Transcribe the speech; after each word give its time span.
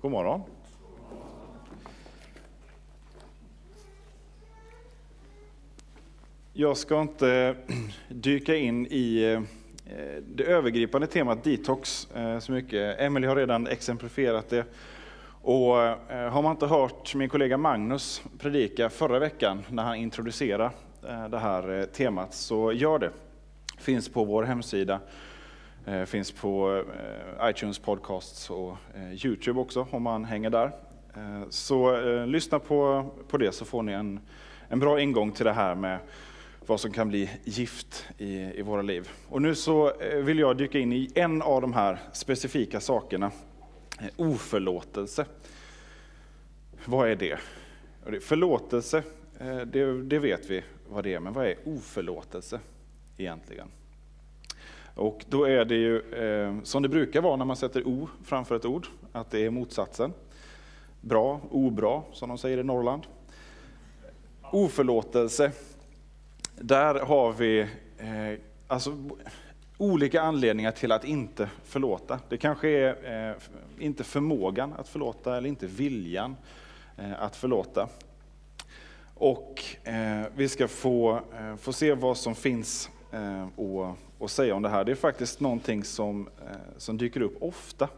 God 0.00 0.10
morgon. 0.10 0.42
Jag 6.52 6.76
ska 6.76 7.00
inte 7.00 7.56
dyka 8.08 8.56
in 8.56 8.86
i 8.86 9.22
eh, 9.86 10.22
det 10.22 10.44
övergripande 10.44 11.06
temat 11.06 11.44
detox 11.44 12.08
eh, 12.14 12.38
så 12.38 12.52
mycket. 12.52 13.00
Emelie 13.00 13.28
har 13.28 13.36
redan 13.36 13.66
exemplifierat 13.66 14.48
det. 14.48 14.64
Och 15.42 15.82
eh, 15.82 16.30
har 16.30 16.42
man 16.42 16.52
inte 16.52 16.66
hört 16.66 17.14
min 17.14 17.28
kollega 17.28 17.56
Magnus 17.56 18.22
predika 18.38 18.90
förra 18.90 19.18
veckan 19.18 19.64
när 19.68 19.82
han 19.82 19.96
introducerade 19.96 20.70
det 21.30 21.38
här 21.38 21.86
temat 21.92 22.34
så 22.34 22.72
gör 22.72 22.98
det. 22.98 23.10
Finns 23.78 24.08
på 24.08 24.24
vår 24.24 24.42
hemsida 24.42 25.00
Eh, 25.88 26.04
finns 26.04 26.32
på 26.32 26.84
eh, 27.40 27.50
iTunes 27.50 27.78
podcasts 27.78 28.50
och 28.50 28.76
eh, 28.94 29.26
Youtube 29.26 29.60
också 29.60 29.86
om 29.90 30.02
man 30.02 30.24
hänger 30.24 30.50
där. 30.50 30.72
Eh, 31.16 31.48
så 31.50 31.96
eh, 31.96 32.26
lyssna 32.26 32.58
på, 32.58 33.10
på 33.28 33.36
det 33.36 33.52
så 33.52 33.64
får 33.64 33.82
ni 33.82 33.92
en, 33.92 34.20
en 34.68 34.80
bra 34.80 35.00
ingång 35.00 35.32
till 35.32 35.44
det 35.44 35.52
här 35.52 35.74
med 35.74 35.98
vad 36.66 36.80
som 36.80 36.92
kan 36.92 37.08
bli 37.08 37.30
gift 37.44 38.06
i, 38.18 38.34
i 38.34 38.62
våra 38.62 38.82
liv. 38.82 39.08
Och 39.28 39.42
nu 39.42 39.54
så 39.54 39.92
vill 40.14 40.38
jag 40.38 40.56
dyka 40.56 40.78
in 40.78 40.92
i 40.92 41.10
en 41.14 41.42
av 41.42 41.60
de 41.60 41.72
här 41.72 41.98
specifika 42.12 42.80
sakerna, 42.80 43.30
oförlåtelse. 44.16 45.26
Vad 46.84 47.10
är 47.10 47.16
det? 47.16 47.38
Förlåtelse, 48.20 49.02
det, 49.66 50.02
det 50.02 50.18
vet 50.18 50.50
vi 50.50 50.64
vad 50.88 51.04
det 51.04 51.14
är, 51.14 51.20
men 51.20 51.32
vad 51.32 51.46
är 51.46 51.56
oförlåtelse 51.64 52.60
egentligen? 53.16 53.68
Och 54.98 55.24
då 55.28 55.44
är 55.44 55.64
det 55.64 55.74
ju 55.74 55.98
eh, 56.12 56.62
som 56.62 56.82
det 56.82 56.88
brukar 56.88 57.20
vara 57.20 57.36
när 57.36 57.44
man 57.44 57.56
sätter 57.56 57.88
O 57.88 58.08
framför 58.24 58.56
ett 58.56 58.64
ord, 58.64 58.86
att 59.12 59.30
det 59.30 59.46
är 59.46 59.50
motsatsen. 59.50 60.12
Bra, 61.00 61.40
obra, 61.50 62.02
som 62.12 62.28
de 62.28 62.38
säger 62.38 62.58
i 62.58 62.62
Norrland. 62.62 63.02
Oförlåtelse, 64.42 65.52
där 66.54 66.94
har 66.94 67.32
vi 67.32 67.60
eh, 67.98 68.40
alltså, 68.66 68.96
olika 69.76 70.22
anledningar 70.22 70.70
till 70.70 70.92
att 70.92 71.04
inte 71.04 71.50
förlåta. 71.64 72.20
Det 72.28 72.36
kanske 72.36 72.68
är 72.68 73.30
eh, 73.30 73.36
inte 73.78 74.04
förmågan 74.04 74.72
att 74.78 74.88
förlåta 74.88 75.36
eller 75.36 75.48
inte 75.48 75.66
viljan 75.66 76.36
eh, 76.96 77.22
att 77.22 77.36
förlåta. 77.36 77.88
Och 79.14 79.64
eh, 79.84 80.26
vi 80.36 80.48
ska 80.48 80.68
få, 80.68 81.20
eh, 81.38 81.56
få 81.56 81.72
se 81.72 81.94
vad 81.94 82.16
som 82.16 82.34
finns 82.34 82.90
Eh, 83.10 83.48
och 83.56 83.96
att 84.20 84.30
säga 84.30 84.54
om 84.54 84.62
det 84.62 84.68
här. 84.68 84.84
Det 84.84 84.92
är 84.92 84.96
faktiskt 84.96 85.40
någonting 85.40 85.84
som, 85.84 86.28
eh, 86.46 86.56
som 86.76 86.98
dyker 86.98 87.20
upp 87.20 87.36
ofta 87.42 87.88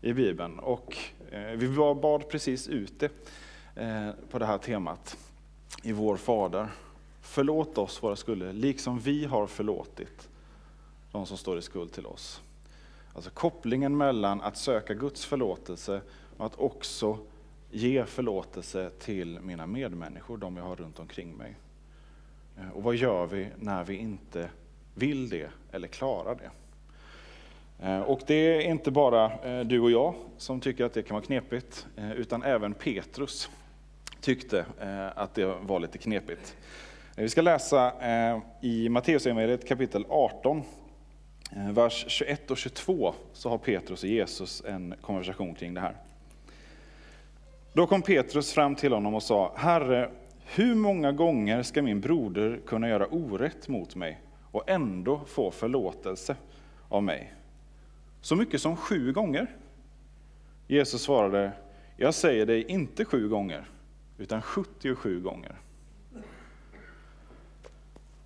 i 0.00 0.12
Bibeln. 0.12 0.58
Och 0.58 0.96
eh, 1.30 1.40
vi 1.40 1.68
bad 1.94 2.28
precis 2.28 2.68
ut 2.68 3.00
det 3.00 3.10
på 4.30 4.38
det 4.38 4.46
här 4.46 4.58
temat 4.58 5.16
i 5.82 5.92
Vår 5.92 6.16
Fader. 6.16 6.68
Förlåt 7.20 7.78
oss 7.78 8.02
våra 8.02 8.16
skulder, 8.16 8.52
liksom 8.52 8.98
vi 8.98 9.24
har 9.24 9.46
förlåtit 9.46 10.28
de 11.12 11.26
som 11.26 11.36
står 11.36 11.58
i 11.58 11.62
skuld 11.62 11.92
till 11.92 12.06
oss. 12.06 12.42
Alltså 13.14 13.30
kopplingen 13.30 13.96
mellan 13.96 14.40
att 14.40 14.56
söka 14.56 14.94
Guds 14.94 15.24
förlåtelse 15.24 16.00
och 16.36 16.46
att 16.46 16.60
också 16.60 17.18
ge 17.70 18.04
förlåtelse 18.04 18.90
till 18.90 19.40
mina 19.40 19.66
medmänniskor, 19.66 20.36
de 20.36 20.56
jag 20.56 20.64
har 20.64 20.76
runt 20.76 20.98
omkring 20.98 21.36
mig. 21.36 21.56
Eh, 22.60 22.70
och 22.76 22.82
vad 22.82 22.94
gör 22.94 23.26
vi 23.26 23.48
när 23.56 23.84
vi 23.84 23.96
inte 23.96 24.48
vill 24.94 25.28
det 25.28 25.50
eller 25.72 25.88
klarar 25.88 26.34
det. 26.34 26.50
Eh, 27.86 28.00
och 28.00 28.20
det 28.26 28.34
är 28.34 28.60
inte 28.60 28.90
bara 28.90 29.32
eh, 29.44 29.60
du 29.60 29.80
och 29.80 29.90
jag 29.90 30.14
som 30.38 30.60
tycker 30.60 30.84
att 30.84 30.94
det 30.94 31.02
kan 31.02 31.14
vara 31.14 31.24
knepigt, 31.24 31.86
utan 32.16 32.42
även 32.42 32.74
Petrus 32.74 33.50
tyckte 34.20 34.64
att 35.14 35.34
det 35.34 35.44
var 35.44 35.80
lite 35.80 35.98
knepigt. 35.98 36.56
Vi 37.16 37.28
ska 37.28 37.42
läsa 37.42 37.92
i 38.60 38.88
Matteusevangeliet 38.88 39.68
kapitel 39.68 40.04
18, 40.08 40.62
vers 41.50 42.04
21 42.08 42.50
och 42.50 42.58
22, 42.58 43.14
så 43.32 43.48
har 43.48 43.58
Petrus 43.58 44.02
och 44.02 44.08
Jesus 44.08 44.62
en 44.66 44.94
konversation 45.00 45.54
kring 45.54 45.74
det 45.74 45.80
här. 45.80 45.96
Då 47.72 47.86
kom 47.86 48.02
Petrus 48.02 48.52
fram 48.52 48.74
till 48.74 48.92
honom 48.92 49.14
och 49.14 49.22
sa, 49.22 49.52
Herre, 49.56 50.10
hur 50.54 50.74
många 50.74 51.12
gånger 51.12 51.62
ska 51.62 51.82
min 51.82 52.00
broder 52.00 52.60
kunna 52.66 52.88
göra 52.88 53.06
orätt 53.06 53.68
mot 53.68 53.96
mig 53.96 54.20
och 54.50 54.70
ändå 54.70 55.20
få 55.26 55.50
förlåtelse 55.50 56.36
av 56.88 57.02
mig. 57.02 57.34
Så 58.20 58.36
mycket 58.36 58.60
som 58.60 58.76
sju 58.76 59.12
gånger. 59.12 59.56
Jesus 60.66 61.02
svarade, 61.02 61.52
jag 61.96 62.14
säger 62.14 62.46
dig 62.46 62.64
inte 62.64 63.04
sju 63.04 63.28
gånger, 63.28 63.64
utan 64.18 64.42
77 64.42 65.20
gånger. 65.20 65.56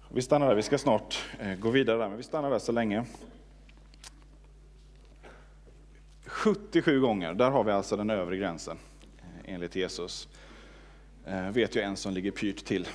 Vi 0.09 0.23
stannar 0.23 0.49
där, 0.49 0.55
vi 0.55 0.63
ska 0.63 0.79
snart 0.79 1.25
eh, 1.39 1.55
gå 1.55 1.71
vidare 1.71 1.99
där, 1.99 2.09
men 2.09 2.17
vi 2.17 2.23
stannar 2.23 2.51
där 2.51 2.59
så 2.59 2.73
länge. 2.73 3.05
77 6.27 7.01
gånger, 7.01 7.35
där 7.35 7.51
har 7.51 7.65
vi 7.65 7.73
alltså 7.73 7.97
den 7.97 8.11
övre 8.11 8.37
gränsen 8.37 8.77
eh, 9.19 9.55
enligt 9.55 9.77
Jesus. 9.77 10.29
Eh, 11.27 11.51
vet 11.51 11.75
jag 11.75 11.85
en 11.85 11.97
som 11.97 12.15
ligger 12.15 12.31
pyrt 12.31 12.65
till. 12.65 12.89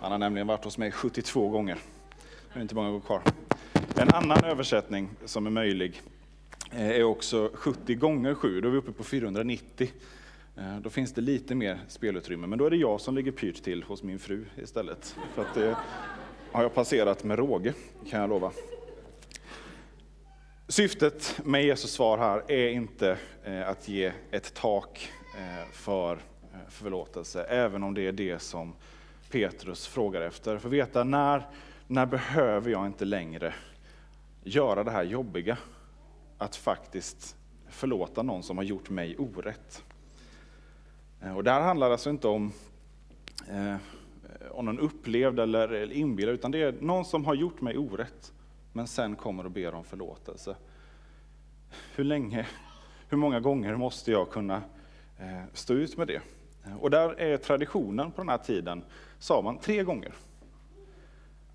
Han 0.00 0.12
har 0.12 0.18
nämligen 0.18 0.46
varit 0.46 0.64
hos 0.64 0.78
mig 0.78 0.92
72 0.92 1.48
gånger. 1.48 1.78
Det 2.52 2.58
är 2.58 2.62
inte 2.62 2.74
många 2.74 2.90
år 2.90 3.00
kvar. 3.00 3.22
En 3.96 4.08
annan 4.14 4.44
översättning 4.44 5.10
som 5.24 5.46
är 5.46 5.50
möjlig 5.50 6.02
eh, 6.72 6.90
är 6.90 7.04
också 7.04 7.50
70 7.54 7.94
gånger 7.94 8.34
7, 8.34 8.60
då 8.60 8.68
är 8.68 8.72
vi 8.72 8.78
uppe 8.78 8.92
på 8.92 9.04
490. 9.04 9.90
Eh, 10.56 10.78
då 10.80 10.90
finns 10.90 11.12
det 11.12 11.20
lite 11.20 11.54
mer 11.54 11.78
spelutrymme, 11.88 12.46
men 12.46 12.58
då 12.58 12.66
är 12.66 12.70
det 12.70 12.76
jag 12.76 13.00
som 13.00 13.14
ligger 13.14 13.32
pyrt 13.32 13.62
till 13.62 13.82
hos 13.82 14.02
min 14.02 14.18
fru 14.18 14.44
istället. 14.56 15.16
För 15.34 15.42
att 15.42 15.54
det 15.54 15.76
har 16.52 16.62
jag 16.62 16.74
passerat 16.74 17.24
med 17.24 17.38
råge, 17.38 17.74
kan 18.10 18.20
jag 18.20 18.28
lova. 18.30 18.52
Syftet 20.68 21.40
med 21.44 21.64
Jesus 21.64 21.92
svar 21.92 22.18
här 22.18 22.50
är 22.50 22.68
inte 22.68 23.18
eh, 23.44 23.68
att 23.68 23.88
ge 23.88 24.12
ett 24.30 24.54
tak 24.54 25.10
eh, 25.38 25.72
för 25.72 26.18
Eh, 26.52 26.58
förlåtelse, 26.68 27.44
även 27.44 27.82
om 27.82 27.94
det 27.94 28.06
är 28.06 28.12
det 28.12 28.38
som 28.38 28.74
Petrus 29.30 29.86
frågar 29.86 30.20
efter. 30.20 30.58
För 30.58 30.68
att 30.68 30.72
veta 30.72 31.04
när 31.04 31.46
när 31.90 32.06
behöver 32.06 32.70
jag 32.70 32.86
inte 32.86 33.04
längre 33.04 33.54
göra 34.42 34.84
det 34.84 34.90
här 34.90 35.02
jobbiga? 35.02 35.58
Att 36.38 36.56
faktiskt 36.56 37.36
förlåta 37.68 38.22
någon 38.22 38.42
som 38.42 38.56
har 38.56 38.64
gjort 38.64 38.90
mig 38.90 39.16
orätt. 39.18 39.84
Eh, 41.22 41.36
och 41.36 41.44
det 41.44 41.50
här 41.50 41.60
handlar 41.60 41.90
alltså 41.90 42.10
inte 42.10 42.28
om, 42.28 42.52
eh, 43.50 43.76
om 44.50 44.64
någon 44.64 44.78
upplevd 44.78 45.40
eller 45.40 45.92
inbillad, 45.92 46.34
utan 46.34 46.50
det 46.50 46.62
är 46.62 46.72
någon 46.80 47.04
som 47.04 47.24
har 47.24 47.34
gjort 47.34 47.60
mig 47.60 47.78
orätt, 47.78 48.32
men 48.72 48.86
sen 48.86 49.16
kommer 49.16 49.44
och 49.44 49.50
ber 49.50 49.74
om 49.74 49.84
förlåtelse. 49.84 50.56
Hur 51.94 52.04
länge, 52.04 52.46
hur 53.08 53.18
många 53.18 53.40
gånger 53.40 53.76
måste 53.76 54.10
jag 54.10 54.30
kunna 54.30 54.62
eh, 55.18 55.42
stå 55.52 55.74
ut 55.74 55.96
med 55.96 56.06
det? 56.06 56.22
Och 56.80 56.90
där 56.90 57.20
är 57.20 57.36
traditionen 57.36 58.12
på 58.12 58.20
den 58.20 58.28
här 58.28 58.38
tiden, 58.38 58.84
sa 59.18 59.42
man 59.42 59.58
tre 59.58 59.82
gånger. 59.82 60.12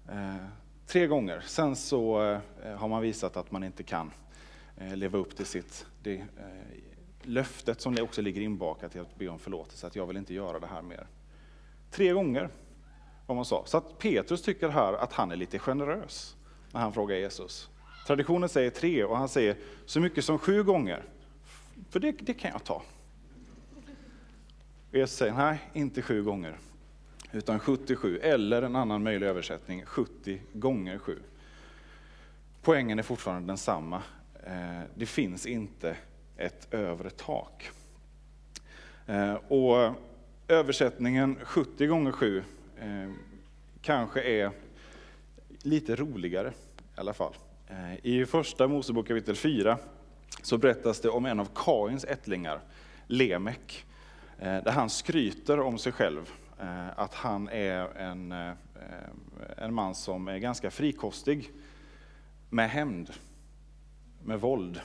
Eh, 0.09 0.46
tre 0.88 1.07
gånger. 1.07 1.44
Sen 1.46 1.75
så 1.75 2.22
eh, 2.63 2.75
har 2.75 2.88
man 2.88 3.01
visat 3.01 3.38
att 3.38 3.51
man 3.51 3.63
inte 3.63 3.84
kan 3.84 4.12
eh, 4.78 4.96
leva 4.96 5.18
upp 5.18 5.35
till 5.35 5.46
sitt 5.46 5.85
det, 6.03 6.16
eh, 6.16 6.25
löftet 7.22 7.81
som 7.81 7.97
också 8.01 8.22
ligger 8.22 8.41
inbakat 8.41 8.96
i 8.96 9.00
att 9.00 9.16
be 9.16 9.28
om 9.28 9.40
förlåtelse, 9.40 9.88
att 9.88 9.96
jag 9.96 10.07
vill 10.07 10.18
inte 10.18 10.34
göra 10.34 10.59
det 10.59 10.68
här 10.68 10.81
mer. 10.81 11.07
Tre 11.91 12.12
gånger, 12.12 12.50
vad 13.28 13.35
man 13.35 13.45
sa. 13.45 13.63
Så 13.66 13.78
att 13.78 13.97
Petrus 13.97 14.41
tycker 14.41 14.69
här 14.69 14.94
att 14.94 15.13
han 15.13 15.31
är 15.31 15.35
lite 15.35 15.59
generös 15.59 16.35
när 16.72 16.81
han 16.81 16.94
frågar 16.94 17.16
Jesus. 17.16 17.69
Traditionen 18.07 18.50
säger 18.50 18.69
tre 18.69 19.03
och 19.03 19.18
han 19.18 19.30
säger 19.30 19.57
så 19.85 20.00
mycket 20.00 20.25
som 20.25 20.40
sju 20.40 20.63
gånger. 20.63 21.03
För 21.89 22.00
det, 22.00 22.12
det 22.12 22.33
kan 22.33 22.51
jag 22.51 22.63
ta. 22.63 22.81
Och 24.94 25.00
Jesus 25.00 25.18
säger 25.18 25.34
nej, 25.34 25.60
inte 25.74 26.01
sju 26.01 26.24
gånger 26.24 26.57
utan 27.31 27.60
77, 27.60 28.19
eller 28.19 28.62
en 28.62 28.75
annan 28.75 29.04
möjlig 29.04 29.28
översättning, 29.28 29.86
70 29.86 30.42
gånger 30.54 30.98
sju. 30.98 31.19
Poängen 32.62 33.00
är 33.00 33.04
fortfarande 33.04 33.48
densamma. 33.48 34.01
Eh, 34.44 34.81
det 34.95 35.06
finns 35.06 35.45
inte 35.45 35.98
ett 36.38 36.74
övre 36.74 37.10
tak. 37.10 37.69
Eh, 39.06 39.34
och 39.34 39.94
översättningen 40.48 41.38
70 41.44 41.88
gånger 41.88 42.12
7 42.12 42.44
eh, 42.80 43.12
kanske 43.81 44.22
är 44.22 44.51
lite 45.62 45.96
roligare 45.96 46.50
i 46.78 47.00
alla 47.00 47.13
fall. 47.13 47.34
I 48.01 48.25
första 48.25 48.68
Mosebok 48.68 49.07
kapitel 49.07 49.36
4 49.36 49.78
så 50.42 50.57
berättas 50.57 51.00
det 51.00 51.10
om 51.10 51.25
en 51.25 51.39
av 51.39 51.50
Kains 51.56 52.06
ättlingar, 52.06 52.60
Lemek, 53.07 53.86
Eh, 54.39 54.63
där 54.63 54.71
han 54.71 54.89
skryter 54.89 55.59
om 55.59 55.77
sig 55.77 55.91
själv 55.91 56.30
eh, 56.59 57.00
att 57.00 57.13
han 57.13 57.50
är 57.50 57.97
en, 57.97 58.31
eh, 58.31 58.51
en 59.57 59.74
man 59.74 59.95
som 59.95 60.27
är 60.27 60.38
ganska 60.38 60.71
frikostig 60.71 61.51
med 62.50 62.69
hämnd, 62.69 63.09
med 64.24 64.39
våld. 64.39 64.81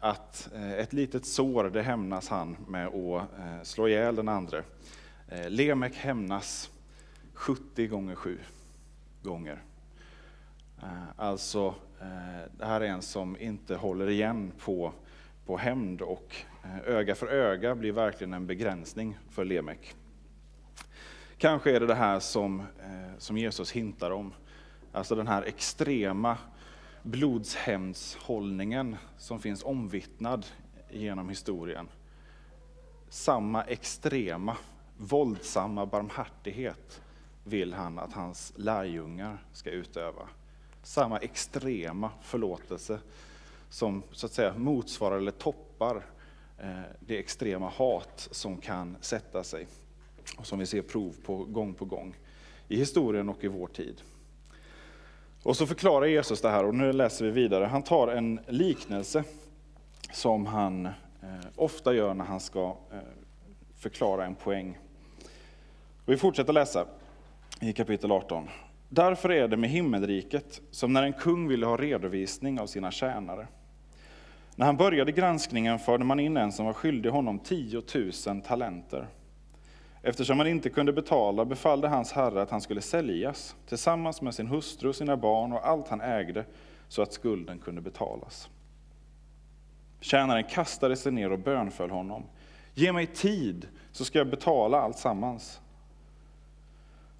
Att 0.00 0.48
ett 0.52 0.92
litet 0.92 1.26
sår, 1.26 1.64
det 1.64 1.82
hämnas 1.82 2.28
han 2.28 2.56
med 2.68 2.86
att 2.86 3.66
slå 3.66 3.88
ihjäl 3.88 4.16
den 4.16 4.28
andre. 4.28 4.64
Lemek 5.48 5.94
hämnas 5.94 6.70
70 7.34 7.86
gånger 7.86 8.14
7 8.14 8.38
gånger. 9.22 9.62
Alltså, 11.16 11.74
det 12.58 12.66
här 12.66 12.80
är 12.80 12.86
en 12.86 13.02
som 13.02 13.36
inte 13.40 13.76
håller 13.76 14.10
igen 14.10 14.52
på, 14.58 14.92
på 15.48 15.56
hämnd 15.56 16.02
och 16.02 16.36
eh, 16.64 16.94
öga 16.94 17.14
för 17.14 17.26
öga 17.26 17.74
blir 17.74 17.92
verkligen 17.92 18.32
en 18.32 18.46
begränsning 18.46 19.18
för 19.30 19.44
Lemek. 19.44 19.94
Kanske 21.38 21.76
är 21.76 21.80
det 21.80 21.86
det 21.86 21.94
här 21.94 22.20
som, 22.20 22.60
eh, 22.60 23.18
som 23.18 23.38
Jesus 23.38 23.72
hintar 23.72 24.10
om. 24.10 24.34
Alltså 24.92 25.14
den 25.14 25.26
här 25.26 25.42
extrema 25.42 26.38
blodshämndshållningen 27.02 28.96
som 29.16 29.40
finns 29.40 29.62
omvittnad 29.62 30.46
genom 30.90 31.28
historien. 31.28 31.88
Samma 33.08 33.62
extrema, 33.62 34.56
våldsamma 34.96 35.86
barmhärtighet 35.86 37.02
vill 37.44 37.74
han 37.74 37.98
att 37.98 38.12
hans 38.12 38.52
lärjungar 38.56 39.44
ska 39.52 39.70
utöva. 39.70 40.28
Samma 40.82 41.18
extrema 41.18 42.10
förlåtelse 42.22 43.00
som 43.70 44.02
så 44.12 44.26
att 44.26 44.32
säga 44.32 44.54
motsvarar 44.54 45.16
eller 45.16 45.30
toppar 45.30 46.06
eh, 46.58 46.80
det 47.00 47.18
extrema 47.18 47.68
hat 47.68 48.28
som 48.30 48.56
kan 48.56 48.96
sätta 49.00 49.44
sig 49.44 49.66
och 50.38 50.46
som 50.46 50.58
vi 50.58 50.66
ser 50.66 50.82
prov 50.82 51.14
på 51.24 51.36
gång 51.36 51.74
på 51.74 51.84
gång 51.84 52.16
i 52.68 52.76
historien 52.76 53.28
och 53.28 53.44
i 53.44 53.48
vår 53.48 53.66
tid. 53.66 54.02
Och 55.42 55.56
så 55.56 55.66
förklarar 55.66 56.06
Jesus 56.06 56.40
det 56.40 56.50
här 56.50 56.64
och 56.64 56.74
nu 56.74 56.92
läser 56.92 57.24
vi 57.24 57.30
vidare. 57.30 57.64
Han 57.64 57.82
tar 57.82 58.08
en 58.08 58.40
liknelse 58.46 59.24
som 60.12 60.46
han 60.46 60.86
eh, 60.86 60.92
ofta 61.56 61.94
gör 61.94 62.14
när 62.14 62.24
han 62.24 62.40
ska 62.40 62.76
eh, 62.92 62.98
förklara 63.76 64.26
en 64.26 64.34
poäng. 64.34 64.78
Och 66.04 66.12
vi 66.12 66.16
fortsätter 66.16 66.52
läsa 66.52 66.86
i 67.60 67.72
kapitel 67.72 68.12
18. 68.12 68.48
Därför 68.88 69.30
är 69.30 69.48
det 69.48 69.56
med 69.56 69.70
himmelriket 69.70 70.60
som 70.70 70.92
när 70.92 71.02
en 71.02 71.12
kung 71.12 71.48
ville 71.48 71.66
ha 71.66 71.76
redovisning 71.76 72.60
av 72.60 72.66
sina 72.66 72.90
tjänare. 72.90 73.46
När 74.58 74.66
han 74.66 74.76
började 74.76 75.12
granskningen 75.12 75.78
förde 75.78 76.04
man 76.04 76.20
in 76.20 76.36
en 76.36 76.52
som 76.52 76.66
var 76.66 76.72
skyldig 76.72 77.10
honom 77.10 77.38
10 77.38 77.82
000 78.26 78.40
talenter. 78.40 79.06
Eftersom 80.02 80.38
han 80.38 80.48
inte 80.48 80.70
kunde 80.70 80.92
betala 80.92 81.44
befallde 81.44 81.88
hans 81.88 82.12
herre 82.12 82.42
att 82.42 82.50
han 82.50 82.60
skulle 82.60 82.80
säljas 82.80 83.56
tillsammans 83.66 84.22
med 84.22 84.34
sin 84.34 84.46
hustru, 84.46 84.92
sina 84.92 85.16
barn 85.16 85.52
och 85.52 85.66
allt 85.66 85.88
han 85.88 86.00
ägde 86.00 86.44
så 86.88 87.02
att 87.02 87.12
skulden 87.12 87.58
kunde 87.58 87.80
betalas. 87.80 88.48
Tjänaren 90.00 90.44
kastade 90.44 90.96
sig 90.96 91.12
ner 91.12 91.32
och 91.32 91.38
bönföll 91.38 91.90
honom. 91.90 92.24
Ge 92.74 92.92
mig 92.92 93.06
tid 93.06 93.68
så 93.92 94.04
ska 94.04 94.18
jag 94.18 94.30
betala 94.30 94.80
allt 94.80 94.98
sammans. 94.98 95.60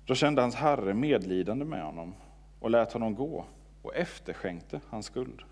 Då 0.07 0.15
kände 0.15 0.43
hans 0.43 0.55
herre 0.55 0.95
medlidande 0.95 1.65
med 1.65 1.85
honom 1.85 2.15
och 2.61 2.71
lät 2.71 2.93
honom 2.93 3.15
gå 3.15 3.45
och 3.83 3.97
efterskänkte 3.97 4.81
hans 4.91 5.07
skuld. 5.07 5.43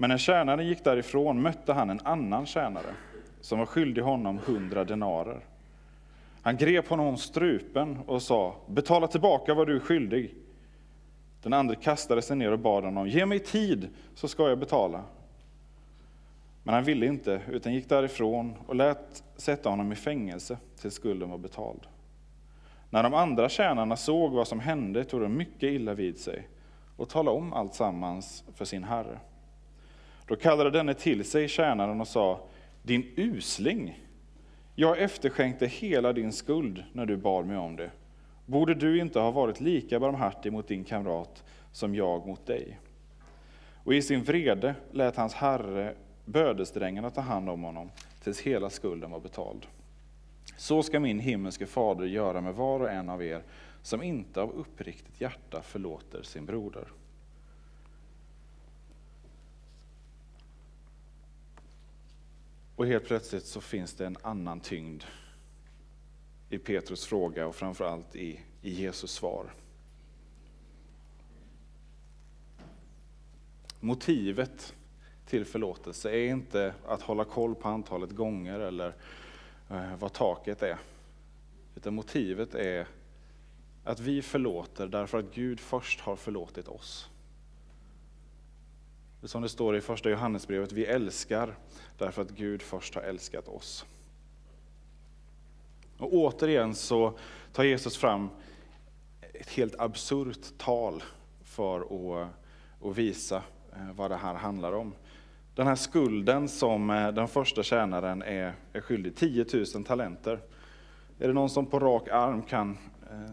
Men 0.00 0.10
när 0.10 0.18
tjänaren 0.18 0.66
gick 0.66 0.84
därifrån 0.84 1.42
mötte 1.42 1.72
han 1.72 1.90
en 1.90 2.00
annan 2.04 2.46
tjänare 2.46 2.94
som 3.40 3.58
var 3.58 3.66
skyldig 3.66 4.02
honom 4.02 4.38
hundra 4.46 4.84
denarer. 4.84 5.40
Han 6.42 6.56
grep 6.56 6.88
honom 6.88 7.06
om 7.06 7.16
strupen 7.16 7.98
och 8.06 8.22
sa, 8.22 8.54
betala 8.66 9.06
tillbaka 9.06 9.54
vad 9.54 9.66
du 9.66 9.76
är 9.76 9.80
skyldig. 9.80 10.34
Den 11.42 11.52
andra 11.52 11.74
kastade 11.74 12.22
sig 12.22 12.36
ner 12.36 12.52
och 12.52 12.58
bad 12.58 12.84
honom, 12.84 13.08
ge 13.08 13.26
mig 13.26 13.38
tid 13.38 13.88
så 14.14 14.28
ska 14.28 14.48
jag 14.48 14.58
betala. 14.58 15.02
Men 16.62 16.74
han 16.74 16.84
ville 16.84 17.06
inte, 17.06 17.40
utan 17.48 17.74
gick 17.74 17.88
därifrån 17.88 18.54
och 18.66 18.74
lät 18.74 19.24
sätta 19.36 19.70
honom 19.70 19.92
i 19.92 19.96
fängelse 19.96 20.58
tills 20.80 20.94
skulden 20.94 21.30
var 21.30 21.38
betald. 21.38 21.86
När 22.90 23.02
de 23.02 23.14
andra 23.14 23.48
tjänarna 23.48 23.96
såg 23.96 24.32
vad 24.32 24.48
som 24.48 24.60
hände 24.60 25.04
tog 25.04 25.20
de 25.20 25.36
mycket 25.36 25.62
illa 25.62 25.94
vid 25.94 26.18
sig 26.18 26.48
och 26.96 27.08
talade 27.08 27.36
om 27.36 27.52
allt 27.52 27.74
sammans 27.74 28.44
för 28.54 28.64
sin 28.64 28.84
herre. 28.84 29.18
Då 30.28 30.36
kallade 30.36 30.70
denne 30.70 30.94
till 30.94 31.24
sig 31.24 31.48
tjänaren 31.48 32.00
och 32.00 32.08
sa, 32.08 32.40
din 32.82 33.12
usling, 33.16 34.04
jag 34.74 34.98
efterskänkte 34.98 35.66
hela 35.66 36.12
din 36.12 36.32
skuld 36.32 36.84
när 36.92 37.06
du 37.06 37.16
bad 37.16 37.46
mig 37.46 37.56
om 37.56 37.76
det. 37.76 37.90
Borde 38.46 38.74
du 38.74 39.00
inte 39.00 39.20
ha 39.20 39.30
varit 39.30 39.60
lika 39.60 40.00
barmhärtig 40.00 40.52
mot 40.52 40.68
din 40.68 40.84
kamrat 40.84 41.44
som 41.72 41.94
jag 41.94 42.26
mot 42.26 42.46
dig? 42.46 42.78
Och 43.84 43.94
i 43.94 44.02
sin 44.02 44.22
vrede 44.22 44.74
lät 44.92 45.16
hans 45.16 45.34
herre 45.34 45.94
bödesdrängarna 46.24 47.10
ta 47.10 47.20
hand 47.20 47.50
om 47.50 47.62
honom 47.62 47.90
tills 48.22 48.40
hela 48.40 48.70
skulden 48.70 49.10
var 49.10 49.20
betald. 49.20 49.66
Så 50.56 50.82
ska 50.82 51.00
min 51.00 51.20
himmelske 51.20 51.66
fader 51.66 52.04
göra 52.04 52.40
med 52.40 52.54
var 52.54 52.80
och 52.80 52.90
en 52.90 53.08
av 53.08 53.22
er 53.22 53.42
som 53.82 54.02
inte 54.02 54.42
av 54.42 54.50
uppriktigt 54.50 55.20
hjärta 55.20 55.62
förlåter 55.62 56.22
sin 56.22 56.46
broder. 56.46 56.84
Och 62.78 62.86
helt 62.86 63.04
plötsligt 63.04 63.46
så 63.46 63.60
finns 63.60 63.94
det 63.94 64.06
en 64.06 64.16
annan 64.22 64.60
tyngd 64.60 65.04
i 66.48 66.58
Petrus 66.58 67.06
fråga 67.06 67.46
och 67.46 67.54
framförallt 67.54 68.16
i, 68.16 68.40
i 68.62 68.70
Jesus 68.70 69.10
svar. 69.10 69.54
Motivet 73.80 74.74
till 75.26 75.44
förlåtelse 75.44 76.10
är 76.10 76.28
inte 76.28 76.74
att 76.86 77.02
hålla 77.02 77.24
koll 77.24 77.54
på 77.54 77.68
antalet 77.68 78.10
gånger 78.10 78.60
eller 78.60 78.94
eh, 79.70 79.96
vad 79.98 80.12
taket 80.12 80.62
är. 80.62 80.78
Utan 81.76 81.94
motivet 81.94 82.54
är 82.54 82.86
att 83.84 84.00
vi 84.00 84.22
förlåter 84.22 84.86
därför 84.86 85.18
att 85.18 85.34
Gud 85.34 85.60
först 85.60 86.00
har 86.00 86.16
förlåtit 86.16 86.68
oss. 86.68 87.10
Som 89.22 89.42
det 89.42 89.48
står 89.48 89.76
i 89.76 89.80
första 89.80 90.10
Johannesbrevet, 90.10 90.72
vi 90.72 90.84
älskar 90.84 91.54
därför 91.98 92.22
att 92.22 92.30
Gud 92.30 92.62
först 92.62 92.94
har 92.94 93.02
älskat 93.02 93.48
oss. 93.48 93.86
Och 95.98 96.14
återigen 96.14 96.74
så 96.74 97.18
tar 97.52 97.64
Jesus 97.64 97.96
fram 97.96 98.28
ett 99.20 99.50
helt 99.50 99.80
absurt 99.80 100.58
tal 100.58 101.02
för 101.42 101.80
att, 101.80 102.28
att 102.82 102.96
visa 102.96 103.42
eh, 103.72 103.92
vad 103.92 104.10
det 104.10 104.16
här 104.16 104.34
handlar 104.34 104.72
om. 104.72 104.94
Den 105.54 105.66
här 105.66 105.76
skulden 105.76 106.48
som 106.48 106.90
eh, 106.90 107.12
den 107.12 107.28
första 107.28 107.62
tjänaren 107.62 108.22
är, 108.22 108.54
är 108.72 108.80
skyldig, 108.80 109.16
10 109.16 109.46
000 109.74 109.84
talenter. 109.84 110.40
Är 111.18 111.28
det 111.28 111.34
någon 111.34 111.50
som 111.50 111.66
på 111.66 111.78
rak 111.78 112.08
arm 112.08 112.42
kan 112.42 112.78
eh, 113.10 113.32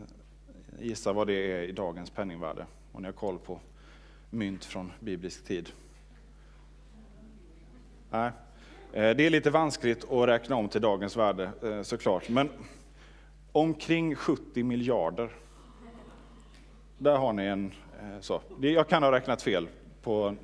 gissa 0.79 1.13
vad 1.13 1.27
det 1.27 1.33
är 1.33 1.61
i 1.61 1.71
dagens 1.71 2.09
penningvärde? 2.09 2.65
Om 2.91 3.01
ni 3.01 3.07
har 3.07 3.13
koll 3.13 3.39
på 3.39 3.59
mynt 4.35 4.65
från 4.65 4.91
biblisk 4.99 5.45
tid? 5.45 5.69
Nej. 8.09 8.31
Eh, 8.93 9.15
det 9.15 9.25
är 9.25 9.29
lite 9.29 9.49
vanskligt 9.49 10.11
att 10.11 10.27
räkna 10.27 10.55
om 10.55 10.69
till 10.69 10.81
dagens 10.81 11.17
värde 11.17 11.51
eh, 11.63 11.81
såklart, 11.81 12.29
men 12.29 12.49
omkring 13.51 14.15
70 14.15 14.63
miljarder. 14.63 15.29
Där 16.97 17.17
har 17.17 17.33
ni 17.33 17.43
en 17.43 17.71
eh, 18.01 18.19
så. 18.19 18.41
Jag 18.59 18.89
kan 18.89 19.03
ha 19.03 19.11
räknat 19.11 19.41
fel 19.41 19.67
på 20.01 20.35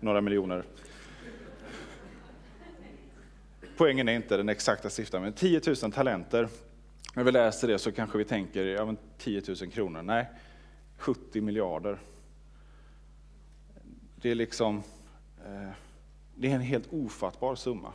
några 0.00 0.20
miljoner. 0.20 0.64
Poängen 3.76 4.08
är 4.08 4.12
inte 4.12 4.36
den 4.36 4.48
exakta 4.48 4.90
siffran, 4.90 5.22
men 5.22 5.32
10 5.32 5.60
000 5.82 5.92
talenter. 5.92 6.48
När 7.14 7.24
vi 7.24 7.32
läser 7.32 7.68
det 7.68 7.78
så 7.78 7.92
kanske 7.92 8.18
vi 8.18 8.24
tänker, 8.24 8.64
ja 8.64 8.84
men 8.84 8.98
10 9.18 9.42
000 9.48 9.70
kronor. 9.70 10.02
Nej, 10.02 10.26
70 10.98 11.40
miljarder. 11.40 11.98
Det 14.24 14.30
är 14.30 14.34
liksom, 14.34 14.82
eh, 15.46 15.70
det 16.34 16.50
är 16.50 16.54
en 16.54 16.60
helt 16.60 16.92
ofattbar 16.92 17.54
summa. 17.54 17.92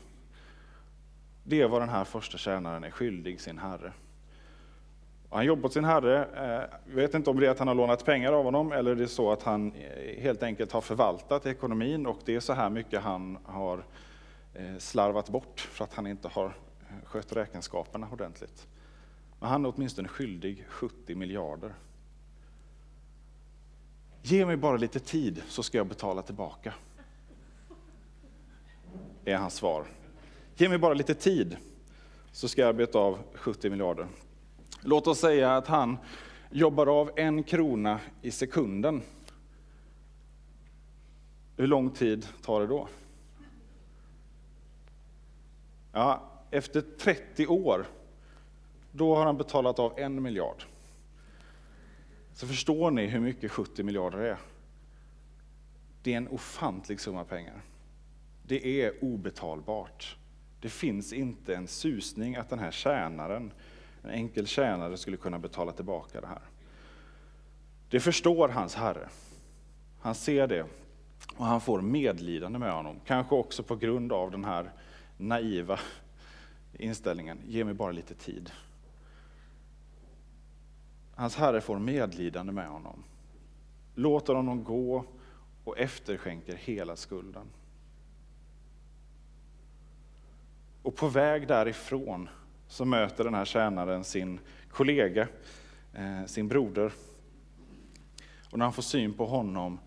Det 1.43 1.61
är 1.61 1.67
vad 1.67 1.81
den 1.81 1.89
här 1.89 2.03
första 2.03 2.37
tjänaren 2.37 2.83
är 2.83 2.91
skyldig 2.91 3.41
sin 3.41 3.57
herre. 3.57 3.93
Han 5.29 5.45
jobbar 5.45 5.65
åt 5.65 5.73
sin 5.73 5.85
herre. 5.85 6.27
Jag 6.35 6.93
eh, 6.93 6.95
vet 6.95 7.13
inte 7.13 7.29
om 7.29 7.39
det 7.39 7.47
är 7.47 7.51
att 7.51 7.59
han 7.59 7.67
har 7.67 7.75
lånat 7.75 8.05
pengar 8.05 8.33
av 8.33 8.43
honom 8.43 8.71
eller 8.71 8.95
det 8.95 9.03
är 9.03 9.07
så 9.07 9.31
att 9.31 9.43
han 9.43 9.71
eh, 9.71 10.21
helt 10.21 10.43
enkelt 10.43 10.71
har 10.71 10.81
förvaltat 10.81 11.45
ekonomin 11.45 12.05
och 12.05 12.19
det 12.25 12.35
är 12.35 12.39
så 12.39 12.53
här 12.53 12.69
mycket 12.69 13.01
han 13.01 13.37
har 13.43 13.83
eh, 14.53 14.77
slarvat 14.77 15.29
bort 15.29 15.59
för 15.59 15.83
att 15.83 15.93
han 15.93 16.07
inte 16.07 16.27
har 16.27 16.45
eh, 16.45 17.05
skött 17.05 17.33
räkenskaperna 17.33 18.07
ordentligt. 18.11 18.67
Men 19.39 19.49
han 19.49 19.65
är 19.65 19.73
åtminstone 19.75 20.07
skyldig 20.07 20.65
70 20.67 21.15
miljarder. 21.15 21.73
Ge 24.21 24.45
mig 24.45 24.57
bara 24.57 24.77
lite 24.77 24.99
tid 24.99 25.41
så 25.47 25.63
ska 25.63 25.77
jag 25.77 25.87
betala 25.87 26.21
tillbaka. 26.21 26.73
Är 29.25 29.35
hans 29.35 29.53
svar. 29.53 29.85
Ge 30.55 30.69
mig 30.69 30.77
bara 30.77 30.93
lite 30.93 31.13
tid 31.13 31.57
så 32.31 32.47
ska 32.47 32.61
jag 32.61 32.69
arbeta 32.69 32.99
av 32.99 33.19
70 33.33 33.69
miljarder. 33.69 34.07
Låt 34.81 35.07
oss 35.07 35.19
säga 35.19 35.57
att 35.57 35.67
han 35.67 35.97
jobbar 36.51 36.87
av 36.87 37.11
en 37.15 37.43
krona 37.43 37.99
i 38.21 38.31
sekunden. 38.31 39.01
Hur 41.57 41.67
lång 41.67 41.89
tid 41.89 42.27
tar 42.41 42.61
det 42.61 42.67
då? 42.67 42.87
Ja, 45.91 46.23
efter 46.51 46.81
30 46.81 47.47
år, 47.47 47.87
då 48.91 49.15
har 49.15 49.25
han 49.25 49.37
betalat 49.37 49.79
av 49.79 49.99
en 49.99 50.21
miljard. 50.21 50.63
Så 52.39 52.47
förstår 52.47 52.91
ni 52.91 53.05
hur 53.05 53.19
mycket 53.19 53.51
70 53.51 53.83
miljarder 53.83 54.17
är. 54.17 54.37
Det 56.03 56.13
är 56.13 56.17
en 56.17 56.27
ofantlig 56.27 56.99
summa 56.99 57.23
pengar. 57.23 57.61
Det 58.43 58.81
är 58.81 59.03
obetalbart. 59.03 60.17
Det 60.61 60.69
finns 60.69 61.13
inte 61.13 61.55
en 61.55 61.67
susning 61.67 62.35
att 62.35 62.49
den 62.49 62.59
här 62.59 62.71
tjänaren, 62.71 63.51
en 64.03 64.09
enkel 64.09 64.47
tjänare, 64.47 64.97
skulle 64.97 65.17
kunna 65.17 65.39
betala 65.39 65.71
tillbaka 65.71 66.21
det 66.21 66.27
här. 66.27 66.41
Det 67.89 67.99
förstår 67.99 68.49
hans 68.49 68.75
herre. 68.75 69.09
Han 69.99 70.15
ser 70.15 70.47
det 70.47 70.65
och 71.35 71.45
han 71.45 71.61
får 71.61 71.81
medlidande 71.81 72.59
med 72.59 72.73
honom. 72.73 72.99
Kanske 73.05 73.35
också 73.35 73.63
på 73.63 73.75
grund 73.75 74.11
av 74.11 74.31
den 74.31 74.45
här 74.45 74.71
naiva 75.17 75.79
inställningen, 76.73 77.37
ge 77.47 77.63
mig 77.63 77.73
bara 77.73 77.91
lite 77.91 78.15
tid. 78.15 78.51
Hans 81.19 81.35
herre 81.35 81.61
får 81.61 81.79
medlidande 81.79 82.53
med 82.53 82.67
honom, 82.67 83.03
låter 83.95 84.33
honom 84.33 84.63
gå 84.63 85.05
och 85.63 85.77
efterskänker 85.77 86.55
hela 86.55 86.95
skulden. 86.95 87.45
Och 90.81 90.95
på 90.95 91.07
väg 91.07 91.47
därifrån 91.47 92.29
så 92.67 92.85
möter 92.85 93.23
den 93.23 93.33
här 93.33 93.45
tjänaren 93.45 94.03
sin 94.03 94.39
kollega, 94.71 95.27
eh, 95.93 96.25
sin 96.25 96.47
broder. 96.47 96.91
Och 98.51 98.57
när 98.57 98.65
han 98.65 98.73
får 98.73 98.83
syn 98.83 99.13
på 99.13 99.25
honom 99.25 99.79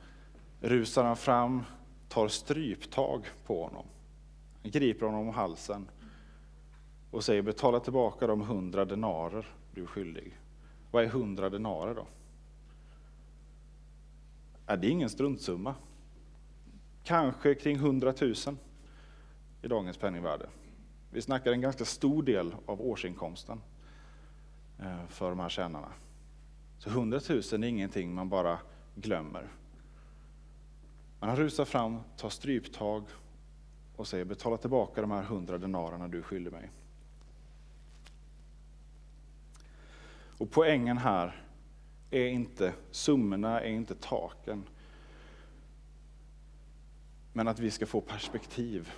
rusar 0.60 1.04
han 1.04 1.16
fram, 1.16 1.62
tar 2.08 2.28
stryptag 2.28 3.26
på 3.46 3.64
honom. 3.64 3.86
Han 4.62 4.70
griper 4.70 5.06
honom 5.06 5.28
om 5.28 5.34
halsen 5.34 5.88
och 7.10 7.24
säger 7.24 7.42
betala 7.42 7.80
tillbaka 7.80 8.26
de 8.26 8.40
hundra 8.40 8.84
denarer 8.84 9.46
du 9.74 9.82
är 9.82 9.86
skyldig. 9.86 10.38
Vad 10.92 11.04
är 11.04 11.08
hundra 11.08 11.50
denarer 11.50 11.94
då? 11.94 12.06
Är 14.66 14.76
det 14.76 14.88
ingen 14.88 15.10
struntsumma. 15.10 15.74
Kanske 17.04 17.54
kring 17.54 17.76
100 17.76 18.14
000 18.20 18.34
i 19.62 19.68
dagens 19.68 19.96
penningvärde. 19.96 20.48
Vi 21.10 21.22
snackar 21.22 21.52
en 21.52 21.60
ganska 21.60 21.84
stor 21.84 22.22
del 22.22 22.54
av 22.66 22.80
årsinkomsten 22.80 23.60
eh, 24.78 25.06
för 25.08 25.28
de 25.30 25.40
här 25.40 25.48
tjänarna. 25.48 25.92
Så 26.78 26.90
100 26.90 27.20
000 27.28 27.38
är 27.38 27.64
ingenting 27.64 28.14
man 28.14 28.28
bara 28.28 28.58
glömmer. 28.94 29.48
Men 31.20 31.28
han 31.28 31.38
rusar 31.38 31.64
fram, 31.64 32.00
tar 32.16 32.28
stryptag 32.28 33.04
och 33.96 34.06
säger 34.06 34.24
betala 34.24 34.56
tillbaka 34.56 35.00
de 35.00 35.10
här 35.10 35.22
hundra 35.22 35.58
denarerna 35.58 36.08
du 36.08 36.22
skyller 36.22 36.50
mig. 36.50 36.70
Och 40.42 40.50
poängen 40.50 40.98
här 40.98 41.44
är 42.10 42.26
inte 42.26 42.74
summorna, 42.90 43.60
är 43.60 43.70
inte 43.70 43.94
taken. 43.94 44.64
Men 47.32 47.48
att 47.48 47.58
vi 47.58 47.70
ska 47.70 47.86
få 47.86 48.00
perspektiv 48.00 48.92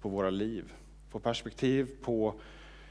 på 0.00 0.08
våra 0.08 0.30
liv. 0.30 0.72
Få 1.08 1.18
perspektiv 1.18 1.90
på 2.02 2.34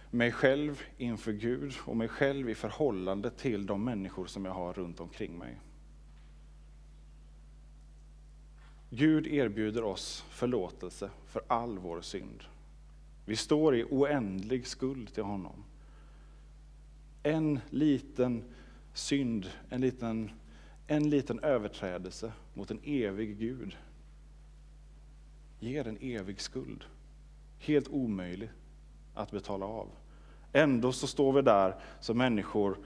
mig 0.10 0.32
själv 0.32 0.82
inför 0.98 1.32
Gud 1.32 1.74
och 1.86 1.98
mig 1.98 2.08
själv 2.08 2.50
i 2.50 2.56
förhållande 2.56 3.30
till 3.30 3.66
de 3.66 3.84
människor 3.84 4.26
som 4.26 4.46
jag 4.46 4.54
har 4.54 4.74
runt 4.74 5.00
omkring 5.00 5.38
mig. 5.38 5.60
Gud 8.90 9.28
erbjuder 9.28 9.84
oss 9.84 10.26
förlåtelse 10.30 11.10
för 11.26 11.42
all 11.48 11.78
vår 11.78 12.02
synd. 12.02 12.44
Vi 13.26 13.36
står 13.36 13.76
i 13.76 13.84
oändlig 13.84 14.68
skuld 14.68 15.14
till 15.14 15.24
honom. 15.24 15.64
En 17.24 17.60
liten 17.70 18.44
synd, 18.94 19.50
en 19.70 19.82
liten, 19.82 20.32
en 20.88 21.10
liten 21.10 21.40
överträdelse 21.40 22.32
mot 22.54 22.72
en 22.72 22.80
evig 22.84 23.38
Gud 23.40 23.78
ger 25.60 25.88
en 25.88 25.98
evig 26.02 26.42
skuld. 26.42 26.84
Helt 27.60 27.88
omöjlig 27.88 28.50
att 29.14 29.32
betala 29.32 29.66
av. 29.66 29.90
Ändå 30.54 30.92
så 30.92 31.08
står 31.08 31.34
vi 31.34 31.42
där 31.42 31.76
som 32.00 32.18
människor 32.18 32.78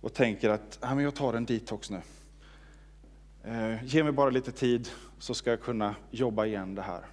och 0.00 0.14
tänker 0.14 0.50
att 0.50 0.78
jag 0.80 1.14
tar 1.14 1.34
en 1.34 1.46
detox 1.46 1.90
nu. 1.90 2.00
Eh, 3.44 3.84
ge 3.84 4.02
mig 4.04 4.12
bara 4.12 4.30
lite 4.30 4.52
tid 4.52 4.88
så 5.18 5.34
ska 5.34 5.50
jag 5.50 5.62
kunna 5.62 5.96
jobba 6.10 6.46
igen 6.46 6.74
det 6.74 6.82
här. 6.82 7.06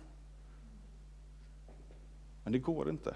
Men 2.44 2.54
det 2.54 2.60
går 2.60 2.90
inte. 2.90 3.16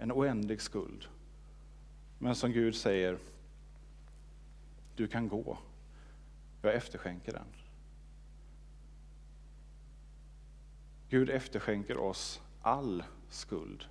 En 0.00 0.12
oändlig 0.12 0.60
skuld. 0.60 1.08
Men 2.18 2.34
som 2.34 2.52
Gud 2.52 2.74
säger, 2.74 3.18
du 4.96 5.06
kan 5.06 5.28
gå. 5.28 5.58
Jag 6.62 6.74
efterskänker 6.74 7.32
den. 7.32 7.46
Gud 11.08 11.30
efterskänker 11.30 11.98
oss 11.98 12.40
all 12.62 13.02
skuld. 13.28 13.84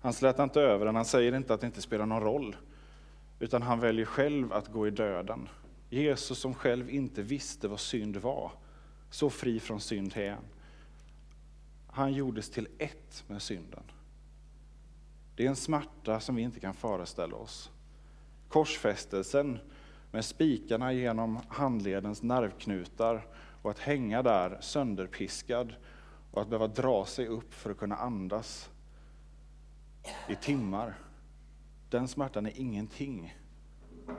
Han 0.00 0.12
slätar 0.12 0.44
inte 0.44 0.60
över 0.60 0.86
den, 0.86 0.96
han 0.96 1.04
säger 1.04 1.32
inte 1.32 1.54
att 1.54 1.60
det 1.60 1.66
inte 1.66 1.82
spelar 1.82 2.06
någon 2.06 2.22
roll 2.22 2.56
utan 3.38 3.62
han 3.62 3.80
väljer 3.80 4.04
själv 4.04 4.52
att 4.52 4.68
gå 4.68 4.86
i 4.86 4.90
döden. 4.90 5.48
Jesus 5.90 6.38
som 6.38 6.54
själv 6.54 6.90
inte 6.90 7.22
visste 7.22 7.68
vad 7.68 7.80
synd 7.80 8.16
var, 8.16 8.52
så 9.10 9.30
fri 9.30 9.60
från 9.60 9.80
synd 9.80 10.16
är 10.16 10.30
han. 10.30 10.44
Han 11.86 12.12
gjordes 12.12 12.50
till 12.50 12.68
ett 12.78 13.24
med 13.26 13.42
synden. 13.42 13.82
Det 15.40 15.46
är 15.46 15.48
en 15.48 15.56
smärta 15.56 16.20
som 16.20 16.36
vi 16.36 16.42
inte 16.42 16.60
kan 16.60 16.74
föreställa 16.74 17.36
oss. 17.36 17.70
Korsfästelsen 18.48 19.58
med 20.10 20.24
spikarna 20.24 20.92
genom 20.92 21.38
handledens 21.48 22.22
nervknutar 22.22 23.26
och 23.62 23.70
att 23.70 23.78
hänga 23.78 24.22
där 24.22 24.58
sönderpiskad 24.60 25.74
och 26.30 26.42
att 26.42 26.48
behöva 26.48 26.66
dra 26.66 27.04
sig 27.04 27.26
upp 27.26 27.54
för 27.54 27.70
att 27.70 27.78
kunna 27.78 27.96
andas 27.96 28.70
i 30.28 30.34
timmar. 30.34 30.98
Den 31.90 32.08
smärtan 32.08 32.46
är 32.46 32.60
ingenting 32.60 33.36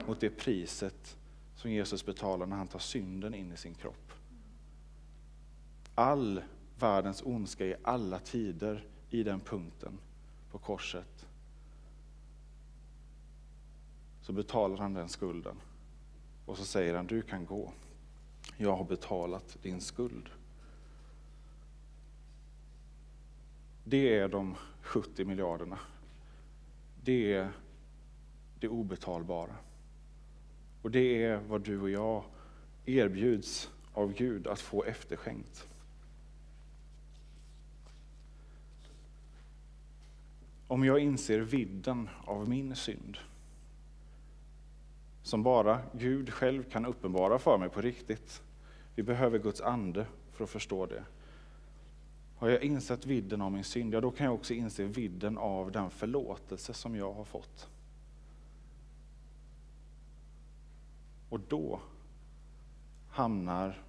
mot 0.06 0.20
det 0.20 0.30
priset 0.30 1.16
som 1.54 1.70
Jesus 1.70 2.06
betalar 2.06 2.46
när 2.46 2.56
han 2.56 2.68
tar 2.68 2.78
synden 2.78 3.34
in 3.34 3.52
i 3.52 3.56
sin 3.56 3.74
kropp. 3.74 4.12
All 5.94 6.42
världens 6.78 7.22
ondska 7.22 7.66
i 7.66 7.74
alla 7.82 8.18
tider 8.18 8.86
i 9.10 9.22
den 9.22 9.40
punkten 9.40 9.98
på 10.52 10.58
korset 10.58 11.11
så 14.22 14.32
betalar 14.32 14.76
han 14.76 14.94
den 14.94 15.08
skulden. 15.08 15.56
Och 16.46 16.58
så 16.58 16.64
säger 16.64 16.94
han, 16.94 17.06
du 17.06 17.22
kan 17.22 17.46
gå. 17.46 17.72
Jag 18.56 18.76
har 18.76 18.84
betalat 18.84 19.56
din 19.62 19.80
skuld. 19.80 20.28
Det 23.84 24.18
är 24.18 24.28
de 24.28 24.56
70 24.80 25.24
miljarderna. 25.24 25.78
Det 27.04 27.32
är 27.32 27.52
det 28.60 28.68
obetalbara. 28.68 29.56
Och 30.82 30.90
det 30.90 31.24
är 31.24 31.36
vad 31.36 31.60
du 31.60 31.80
och 31.80 31.90
jag 31.90 32.24
erbjuds 32.84 33.70
av 33.92 34.12
Gud 34.12 34.46
att 34.46 34.60
få 34.60 34.84
efterskänkt. 34.84 35.68
Om 40.66 40.84
jag 40.84 40.98
inser 40.98 41.40
vidden 41.40 42.08
av 42.24 42.48
min 42.48 42.76
synd, 42.76 43.18
som 45.22 45.42
bara 45.42 45.80
Gud 45.92 46.32
själv 46.32 46.62
kan 46.62 46.86
uppenbara 46.86 47.38
för 47.38 47.58
mig 47.58 47.68
på 47.68 47.80
riktigt. 47.80 48.42
Vi 48.94 49.02
behöver 49.02 49.38
Guds 49.38 49.60
ande 49.60 50.06
för 50.32 50.44
att 50.44 50.50
förstå 50.50 50.86
det. 50.86 51.04
Har 52.36 52.48
jag 52.48 52.62
insett 52.62 53.06
vidden 53.06 53.42
av 53.42 53.52
min 53.52 53.64
synd, 53.64 53.94
ja 53.94 54.00
då 54.00 54.10
kan 54.10 54.26
jag 54.26 54.34
också 54.34 54.54
inse 54.54 54.84
vidden 54.84 55.38
av 55.38 55.72
den 55.72 55.90
förlåtelse 55.90 56.74
som 56.74 56.96
jag 56.96 57.12
har 57.12 57.24
fått. 57.24 57.68
Och 61.28 61.40
då 61.48 61.80
hamnar 63.08 63.82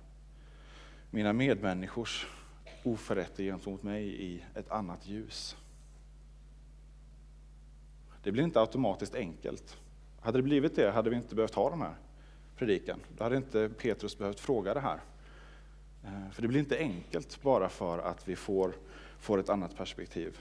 mina 1.09 1.33
medmänniskors 1.33 2.27
oförrätter 2.83 3.43
gentemot 3.43 3.83
mig 3.83 4.23
i 4.23 4.43
ett 4.55 4.71
annat 4.71 5.07
ljus. 5.07 5.57
Det 8.23 8.31
blir 8.31 8.43
inte 8.43 8.59
automatiskt 8.59 9.15
enkelt. 9.15 9.82
Hade 10.23 10.37
det 10.37 10.43
blivit 10.43 10.75
det 10.75 10.91
hade 10.91 11.09
vi 11.09 11.15
inte 11.15 11.35
behövt 11.35 11.55
ha 11.55 11.69
den 11.69 11.81
här 11.81 11.95
predikan. 12.55 12.99
Då 13.17 13.23
hade 13.23 13.37
inte 13.37 13.69
Petrus 13.69 14.17
behövt 14.17 14.39
fråga 14.39 14.73
det 14.73 14.79
här. 14.79 14.99
Eh, 16.03 16.31
för 16.31 16.41
det 16.41 16.47
blir 16.47 16.59
inte 16.59 16.77
enkelt 16.77 17.41
bara 17.41 17.69
för 17.69 17.99
att 17.99 18.27
vi 18.27 18.35
får, 18.35 18.75
får 19.19 19.39
ett 19.39 19.49
annat 19.49 19.77
perspektiv. 19.77 20.39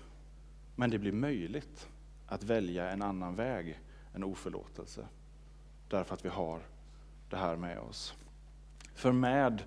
Men 0.77 0.91
det 0.91 0.99
blir 0.99 1.13
möjligt 1.13 1.89
att 2.27 2.45
välja 2.45 2.91
en 2.91 3.03
annan 3.03 3.37
väg 3.37 3.81
än 4.15 4.25
oförlåtelse. 4.25 5.07
Därför 5.89 6.15
att 6.15 6.25
vi 6.25 6.29
har 6.29 6.61
det 7.31 7.37
här 7.37 7.57
med 7.57 7.79
oss. 7.79 8.15
För 8.95 9.13
med 9.13 9.63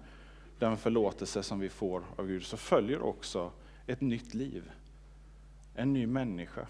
den 0.60 0.78
förlåtelse 0.78 1.44
som 1.44 1.60
vi 1.60 1.70
får 1.70 2.04
av 2.16 2.28
Gud 2.28 2.44
så 2.44 2.58
följer 2.58 3.02
också 3.02 3.52
ett 3.88 4.02
nytt 4.02 4.34
liv. 4.34 4.72
En 5.74 5.94
ny 5.94 6.08
människa. 6.08 6.68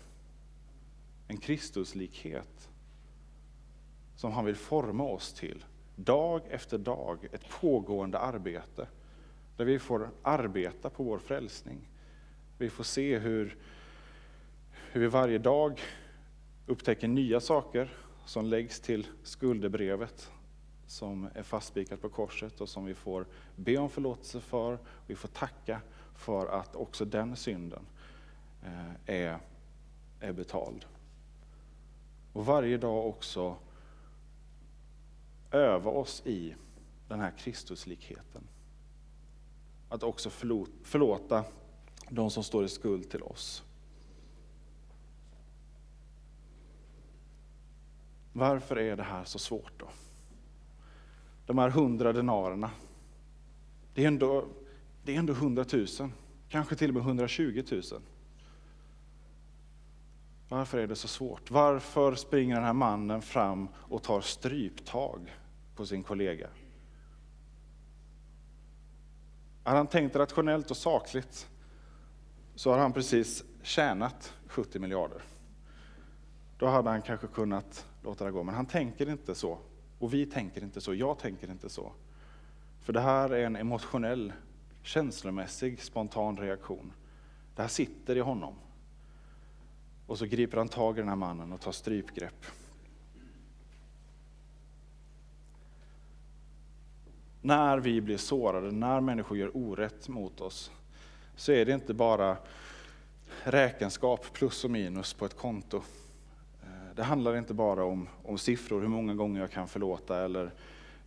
En 1.27 1.37
Kristuslikhet 1.37 2.69
som 4.15 4.31
han 4.31 4.45
vill 4.45 4.55
forma 4.55 5.03
oss 5.03 5.33
till. 5.33 5.65
Dag 5.95 6.41
efter 6.49 6.77
dag, 6.77 7.27
ett 7.31 7.49
pågående 7.49 8.19
arbete. 8.19 8.87
Där 9.57 9.65
vi 9.65 9.79
får 9.79 10.09
arbeta 10.21 10.89
på 10.89 11.03
vår 11.03 11.19
frälsning. 11.19 11.89
Vi 12.57 12.69
får 12.69 12.83
se 12.83 13.17
hur, 13.17 13.57
hur 14.91 15.01
vi 15.01 15.07
varje 15.07 15.37
dag 15.37 15.81
upptäcker 16.65 17.07
nya 17.07 17.39
saker 17.39 17.93
som 18.25 18.45
läggs 18.45 18.79
till 18.79 19.07
skuldebrevet 19.23 20.31
som 20.87 21.29
är 21.33 21.43
fastspikat 21.43 22.01
på 22.01 22.09
korset 22.09 22.61
och 22.61 22.69
som 22.69 22.85
vi 22.85 22.93
får 22.93 23.25
be 23.55 23.77
om 23.77 23.89
förlåtelse 23.89 24.39
för. 24.39 24.79
Vi 25.07 25.15
får 25.15 25.27
tacka 25.27 25.81
för 26.15 26.47
att 26.47 26.75
också 26.75 27.05
den 27.05 27.35
synden 27.35 27.85
eh, 28.63 29.15
är, 29.15 29.37
är 30.19 30.33
betald. 30.33 30.85
Och 32.33 32.45
varje 32.45 32.77
dag 32.77 33.07
också 33.07 33.55
öva 35.55 35.91
oss 35.91 36.21
i 36.25 36.55
den 37.07 37.19
här 37.19 37.31
Kristuslikheten. 37.37 38.47
Att 39.89 40.03
också 40.03 40.29
förlåta 40.83 41.43
de 42.09 42.31
som 42.31 42.43
står 42.43 42.65
i 42.65 42.69
skuld 42.69 43.09
till 43.09 43.23
oss. 43.23 43.63
Varför 48.33 48.77
är 48.79 48.95
det 48.95 49.03
här 49.03 49.23
så 49.23 49.39
svårt 49.39 49.79
då? 49.79 49.87
De 51.45 51.57
här 51.57 51.69
hundra 51.69 52.13
denarerna. 52.13 52.71
Det 53.93 54.03
är 54.03 54.07
ändå, 54.07 54.45
det 55.03 55.15
är 55.15 55.19
ändå 55.19 55.33
hundratusen, 55.33 56.13
kanske 56.49 56.75
till 56.75 56.89
och 56.89 56.93
med 56.93 57.01
120 57.01 57.63
000. 57.71 57.81
Varför 60.49 60.77
är 60.77 60.87
det 60.87 60.95
så 60.95 61.07
svårt? 61.07 61.51
Varför 61.51 62.15
springer 62.15 62.55
den 62.55 62.63
här 62.63 62.73
mannen 62.73 63.21
fram 63.21 63.67
och 63.75 64.03
tar 64.03 64.21
stryptag 64.21 65.35
på 65.75 65.85
sin 65.85 66.03
kollega? 66.03 66.49
Hade 69.63 69.77
han 69.77 69.87
tänkt 69.87 70.15
rationellt 70.15 70.71
och 70.71 70.77
sakligt 70.77 71.49
så 72.55 72.71
har 72.71 72.77
han 72.77 72.93
precis 72.93 73.43
tjänat 73.61 74.33
70 74.47 74.79
miljarder. 74.79 75.21
Då 76.57 76.67
hade 76.67 76.89
han 76.89 77.01
kanske 77.01 77.27
kunnat 77.27 77.87
låta 78.03 78.25
det 78.25 78.31
gå, 78.31 78.43
men 78.43 78.55
han 78.55 78.65
tänker 78.65 79.09
inte 79.09 79.35
så. 79.35 79.59
Och 79.99 80.13
vi 80.13 80.25
tänker 80.25 80.63
inte 80.63 80.81
så, 80.81 80.93
jag 80.93 81.19
tänker 81.19 81.51
inte 81.51 81.69
så. 81.69 81.91
För 82.81 82.93
det 82.93 83.01
här 83.01 83.29
är 83.29 83.45
en 83.45 83.55
emotionell, 83.55 84.33
känslomässig, 84.81 85.81
spontan 85.81 86.37
reaktion. 86.37 86.93
Det 87.55 87.61
här 87.61 87.69
sitter 87.69 88.15
i 88.15 88.19
honom. 88.19 88.55
Och 90.07 90.17
så 90.17 90.25
griper 90.25 90.57
han 90.57 90.67
tag 90.67 90.97
i 90.97 91.01
den 91.01 91.09
här 91.09 91.15
mannen 91.15 91.53
och 91.53 91.61
tar 91.61 91.71
strypgrepp. 91.71 92.45
När 97.45 97.77
vi 97.77 98.01
blir 98.01 98.17
sårade, 98.17 98.71
när 98.71 99.01
människor 99.01 99.37
gör 99.37 99.57
orätt 99.57 100.07
mot 100.07 100.41
oss, 100.41 100.71
så 101.35 101.51
är 101.51 101.65
det 101.65 101.71
inte 101.71 101.93
bara 101.93 102.37
räkenskap 103.43 104.33
plus 104.33 104.63
och 104.63 104.71
minus 104.71 105.13
på 105.13 105.25
ett 105.25 105.37
konto. 105.37 105.77
Eh, 106.63 106.95
det 106.95 107.03
handlar 107.03 107.37
inte 107.37 107.53
bara 107.53 107.83
om, 107.83 108.09
om 108.23 108.37
siffror, 108.37 108.81
hur 108.81 108.87
många 108.87 109.13
gånger 109.13 109.41
jag 109.41 109.51
kan 109.51 109.67
förlåta 109.67 110.25
eller 110.25 110.51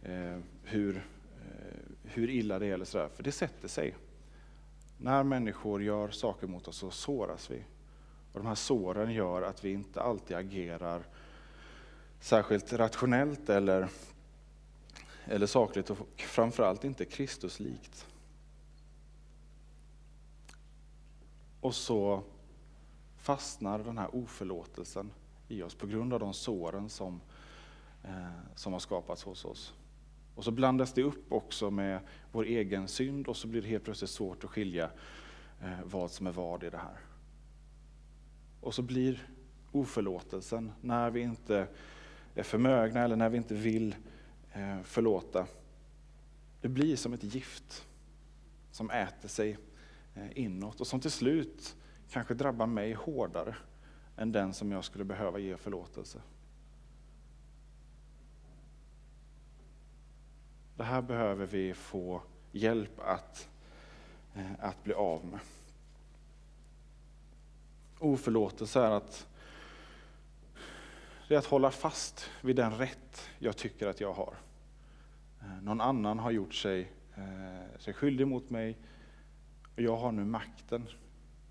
eh, 0.03 0.39
hur, 0.65 0.97
eh, 0.97 1.79
hur 2.03 2.31
illa 2.31 2.59
det 2.59 2.67
är, 2.67 2.75
eller 2.75 2.85
sådär, 2.85 3.09
för 3.17 3.23
det 3.23 3.33
sätter 3.33 3.69
sig. 3.69 3.95
När 4.99 5.23
människor 5.23 5.83
gör 5.83 6.09
saker 6.09 6.47
mot 6.47 6.69
oss 6.69 6.77
så 6.77 6.91
såras 6.91 7.51
vi. 7.51 7.63
Och 8.33 8.41
de 8.41 8.47
här 8.47 8.55
såren 8.55 9.13
gör 9.13 9.43
att 9.43 9.65
vi 9.65 9.73
inte 9.73 10.03
alltid 10.03 10.37
agerar 10.37 11.03
särskilt 12.21 12.73
rationellt 12.73 13.49
eller, 13.49 13.89
eller 15.29 15.47
sakligt 15.47 15.91
och 15.91 15.99
framförallt 16.17 16.85
inte 16.85 17.05
Kristuslikt. 17.05 18.07
Och 21.61 21.75
så 21.75 22.23
fastnar 23.17 23.79
den 23.79 23.99
här 23.99 24.15
oförlåtelsen 24.15 25.11
i 25.49 25.63
oss 25.63 25.75
på 25.75 25.87
grund 25.87 26.13
av 26.13 26.21
de 26.21 26.35
såren 26.35 26.89
som, 26.89 27.21
eh, 28.05 28.55
som 28.55 28.73
har 28.73 28.81
skapats 28.81 29.25
hos 29.25 29.45
oss. 29.45 29.75
Och 30.35 30.45
så 30.45 30.51
blandas 30.51 30.93
det 30.93 31.03
upp 31.03 31.33
också 31.33 31.71
med 31.71 32.01
vår 32.33 32.45
egen 32.45 32.89
synd 32.89 33.29
och 33.29 33.37
så 33.37 33.49
blir 33.49 33.63
det 33.63 33.69
helt 33.69 33.85
plötsligt 33.85 34.11
svårt 34.11 34.45
att 34.45 34.51
skilja 34.51 34.91
eh, 35.63 35.79
vad 35.85 36.11
som 36.11 36.27
är 36.27 36.33
vad 36.33 36.65
i 36.65 36.71
det 36.71 36.79
här. 36.79 36.99
Och 38.61 38.75
så 38.75 38.83
blir 38.83 39.29
oförlåtelsen, 39.73 40.73
när 40.81 41.11
vi 41.11 41.21
inte 41.21 41.67
är 42.35 42.43
förmögna 42.43 43.01
eller 43.01 43.17
när 43.17 43.29
vi 43.29 43.37
inte 43.37 43.55
vill 43.55 43.93
eh, 43.93 43.99
Eh, 44.59 44.83
förlåta, 44.83 45.47
det 46.61 46.69
blir 46.69 46.97
som 46.97 47.13
ett 47.13 47.23
gift 47.25 47.87
som 48.71 48.91
äter 48.91 49.29
sig 49.29 49.59
eh, 50.15 50.39
inåt 50.39 50.81
och 50.81 50.87
som 50.87 51.01
till 51.01 51.11
slut 51.11 51.77
kanske 52.11 52.35
drabbar 52.35 52.67
mig 52.67 52.93
hårdare 52.93 53.57
än 54.17 54.33
den 54.33 54.55
som 54.55 54.73
jag 54.73 54.85
skulle 54.85 55.05
behöva 55.05 55.39
ge 55.39 55.57
förlåtelse. 55.57 56.23
Det 60.77 60.85
här 60.85 61.03
behöver 61.03 61.47
vi 61.47 61.75
få 61.75 62.23
hjälp 62.53 63.01
att, 63.01 63.49
eh, 64.35 64.53
att 64.61 64.85
bli 64.85 64.95
av 64.95 65.25
med. 65.25 65.41
Oförlåtelse 67.99 68.81
är 68.81 68.91
att, 68.91 69.29
det 71.29 71.35
är 71.35 71.39
att 71.39 71.47
hålla 71.47 71.71
fast 71.71 72.31
vid 72.41 72.57
den 72.57 72.79
rätt 72.79 73.31
jag 73.39 73.57
tycker 73.57 73.87
att 73.87 74.01
jag 74.01 74.13
har. 74.13 74.35
Eh, 75.41 75.63
någon 75.63 75.81
annan 75.81 76.19
har 76.19 76.31
gjort 76.31 76.55
sig, 76.55 76.93
eh, 77.17 77.79
sig 77.79 77.95
skyldig 77.95 78.27
mot 78.27 78.51
mig 78.51 78.79
och 79.75 79.83
jag 79.83 79.97
har 79.97 80.13
nu 80.13 80.25
makten 80.25 80.87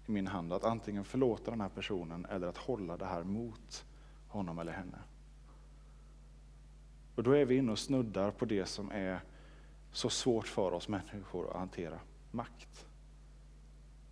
i 0.06 0.12
min 0.12 0.28
hand 0.28 0.54
att 0.54 0.64
antingen 0.64 1.06
förlåta 1.06 1.52
den 1.52 1.62
här 1.62 1.70
personen 1.70 2.26
eller 2.26 2.48
att 2.48 2.58
hålla 2.58 2.98
det 2.98 3.06
här 3.06 3.24
mot 3.24 3.86
honom 4.28 4.60
eller 4.60 4.72
henne. 4.72 4.98
Och 7.16 7.24
då 7.24 7.32
är 7.32 7.46
vi 7.46 7.56
inne 7.56 7.72
och 7.72 7.80
snuddar 7.80 8.32
på 8.32 8.46
det 8.46 8.66
som 8.66 8.92
är 8.92 9.20
så 9.92 10.10
svårt 10.10 10.48
för 10.48 10.72
oss 10.72 10.88
människor 10.88 11.50
att 11.50 11.56
hantera, 11.56 12.00
makt. 12.32 12.88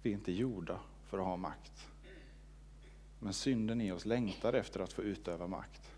Vi 0.02 0.10
är 0.10 0.14
inte 0.14 0.32
gjorda 0.32 0.80
för 1.04 1.18
att 1.18 1.26
ha 1.26 1.38
makt. 1.38 1.88
Men 3.20 3.34
synden 3.34 3.82
i 3.82 3.92
oss 3.92 4.06
längtar 4.06 4.54
efter 4.54 4.80
att 4.80 4.94
få 4.94 5.02
utöva 5.02 5.48
makt. 5.48 5.92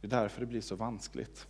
Det 0.00 0.06
är 0.06 0.10
därför 0.10 0.40
det 0.40 0.46
blir 0.46 0.60
så 0.60 0.76
vanskligt. 0.76 1.48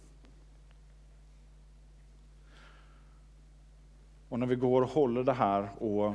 Och 4.32 4.38
när 4.38 4.46
vi 4.46 4.56
går 4.56 4.82
och 4.82 4.88
håller 4.88 5.24
det 5.24 5.32
här 5.32 5.82
och 5.82 6.06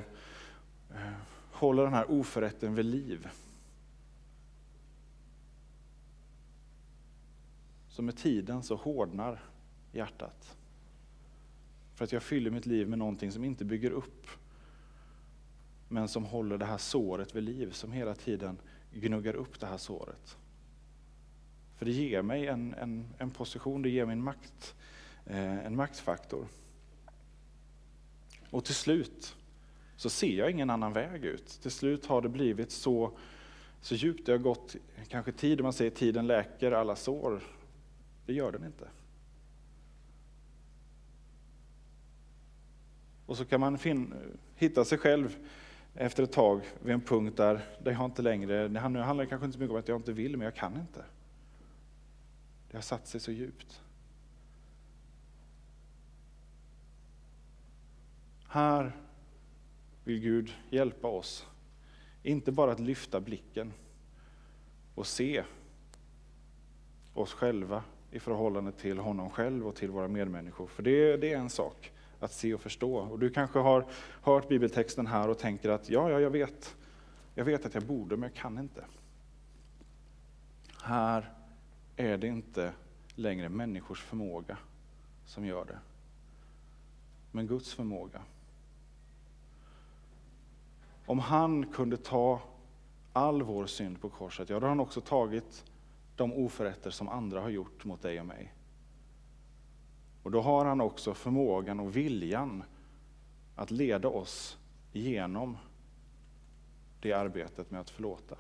eh, 0.90 1.14
håller 1.52 1.84
den 1.84 1.94
här 1.94 2.12
oförrätten 2.12 2.76
vid 2.76 2.86
liv. 2.86 3.28
Så 7.88 8.02
med 8.02 8.18
tiden 8.18 8.64
så 8.64 8.76
hårdnar 8.76 9.44
hjärtat. 9.92 10.58
För 11.96 12.04
att 12.04 12.12
jag 12.12 12.24
fyller 12.24 12.52
mitt 12.52 12.66
liv 12.66 12.90
med 12.90 13.00
någonting 13.00 13.32
som 13.32 13.44
inte 13.44 13.66
bygger 13.66 13.92
upp. 13.92 14.28
Men 15.88 16.08
som 16.08 16.26
håller 16.26 16.58
det 16.58 16.66
här 16.66 16.78
såret 16.78 17.36
vid 17.36 17.44
liv, 17.44 17.72
som 17.72 17.92
hela 17.92 18.16
tiden 18.16 18.58
gnuggar 18.94 19.34
upp 19.34 19.60
det 19.60 19.68
här 19.68 19.78
såret. 19.78 20.38
För 21.76 21.86
det 21.86 21.92
ger 21.92 22.22
mig 22.22 22.48
en, 22.48 22.74
en, 22.74 23.14
en 23.18 23.32
position, 23.32 23.82
det 23.82 23.90
ger 23.90 24.06
mig 24.06 24.14
en, 24.14 24.24
makt, 24.24 24.76
eh, 25.26 25.66
en 25.66 25.76
maktfaktor. 25.76 26.48
Och 28.52 28.66
till 28.66 28.76
slut 28.76 29.36
så 29.96 30.10
ser 30.10 30.38
jag 30.38 30.52
ingen 30.52 30.70
annan 30.70 30.94
väg 30.94 31.26
ut. 31.26 31.48
Till 31.62 31.72
slut 31.72 32.06
har 32.06 32.22
det 32.22 32.30
blivit 32.30 32.72
så, 32.72 33.12
så 33.82 33.96
djupt, 33.96 34.26
det 34.26 34.32
har 34.32 34.40
gått 34.40 34.76
kanske 35.08 35.32
tid, 35.32 35.62
man 35.62 35.74
säger 35.74 35.92
tiden 35.92 36.28
läker 36.28 36.72
alla 36.72 36.96
sår. 36.96 37.42
Det 38.26 38.34
gör 38.34 38.52
den 38.52 38.66
inte. 38.66 38.88
Och 43.26 43.38
så 43.38 43.46
kan 43.46 43.60
man 43.60 43.78
fin- 43.78 44.14
hitta 44.56 44.86
sig 44.86 44.98
själv 44.98 45.38
efter 45.94 46.24
ett 46.24 46.32
tag 46.32 46.62
vid 46.84 46.94
en 46.94 47.02
punkt 47.02 47.38
där, 47.38 47.62
där 47.84 47.92
jag 47.92 48.06
inte 48.06 48.22
längre, 48.22 48.68
det 48.68 48.80
handlar 48.80 49.26
kanske 49.26 49.46
inte 49.46 49.56
så 49.58 49.60
mycket 49.60 49.72
om 49.72 49.80
att 49.80 49.88
jag 49.88 50.00
inte 50.00 50.12
vill, 50.12 50.38
men 50.38 50.46
jag 50.46 50.56
kan 50.56 50.80
inte. 50.80 51.06
Det 52.72 52.78
har 52.78 52.82
satt 52.82 53.08
sig 53.08 53.20
så 53.20 53.32
djupt. 53.32 53.82
Här 58.48 58.92
vill 60.04 60.20
Gud 60.20 60.54
hjälpa 60.70 61.08
oss, 61.08 61.48
inte 62.24 62.52
bara 62.52 62.72
att 62.72 62.80
lyfta 62.80 63.20
blicken 63.20 63.74
och 64.96 65.08
se 65.08 65.44
oss 67.14 67.34
själva 67.34 67.84
i 68.12 68.20
förhållande 68.20 68.72
till 68.72 69.00
honom 69.00 69.30
själv 69.30 69.68
och 69.68 69.76
till 69.76 69.92
våra 69.92 70.08
medmänniskor. 70.08 70.68
För 70.68 70.84
det, 70.84 71.18
det 71.18 71.34
är 71.34 71.38
en 71.38 71.50
sak 71.50 71.92
att 72.20 72.32
se 72.32 72.54
och 72.54 72.62
förstå. 72.62 72.96
Och 72.96 73.20
du 73.20 73.30
kanske 73.30 73.60
har 73.60 73.86
hört 74.22 74.48
bibeltexten 74.48 75.08
här 75.08 75.30
och 75.30 75.38
tänker 75.38 75.70
att 75.70 75.90
ja, 75.90 76.10
ja, 76.12 76.20
jag 76.20 76.30
vet. 76.30 76.76
Jag 77.36 77.46
vet 77.46 77.66
att 77.66 77.74
jag 77.74 77.84
borde, 77.84 78.18
men 78.18 78.30
jag 78.30 78.34
kan 78.34 78.58
inte. 78.60 78.86
Här 80.84 81.34
är 81.96 82.18
det 82.18 82.28
inte 82.28 82.74
längre 83.16 83.50
människors 83.50 84.02
förmåga 84.02 84.58
som 85.26 85.46
gör 85.46 85.66
det, 85.66 85.80
men 87.32 87.48
Guds 87.48 87.74
förmåga. 87.74 88.22
Om 91.08 91.20
han 91.20 91.66
kunde 91.66 91.98
ta 91.98 92.42
all 93.14 93.42
vår 93.42 93.66
synd 93.66 94.02
på 94.02 94.10
korset, 94.10 94.50
ja 94.50 94.60
då 94.60 94.66
har 94.66 94.70
han 94.70 94.80
också 94.80 95.02
tagit 95.02 95.66
de 96.16 96.34
oförrätter 96.34 96.90
som 96.90 97.10
andra 97.10 97.42
har 97.42 97.50
gjort 97.50 97.86
mot 97.86 98.02
dig 98.02 98.20
och 98.20 98.26
mig. 98.26 98.54
Och 100.24 100.32
då 100.32 100.42
har 100.42 100.66
han 100.66 100.82
också 100.82 101.14
förmågan 101.14 101.80
och 101.80 101.96
viljan 101.96 102.64
att 103.56 103.72
leda 103.72 104.08
oss 104.08 104.58
igenom 104.94 105.58
det 107.02 107.14
arbetet 107.14 107.72
med 107.72 107.82
att 107.82 107.90
förlåta. 107.90 108.36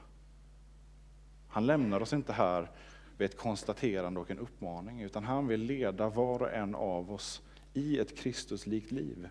Han 1.47 1.65
lämnar 1.65 2.01
oss 2.01 2.13
inte 2.13 2.33
här 2.33 2.71
vid 3.17 3.25
ett 3.25 3.37
konstaterande 3.37 4.19
och 4.19 4.31
en 4.31 4.39
uppmaning, 4.39 5.01
utan 5.01 5.23
han 5.23 5.47
vill 5.47 5.61
leda 5.61 6.09
var 6.09 6.41
och 6.41 6.53
en 6.53 6.75
av 6.75 7.11
oss 7.11 7.41
i 7.73 7.99
ett 7.99 8.17
Kristuslikt 8.17 8.91
liv. 8.91 9.29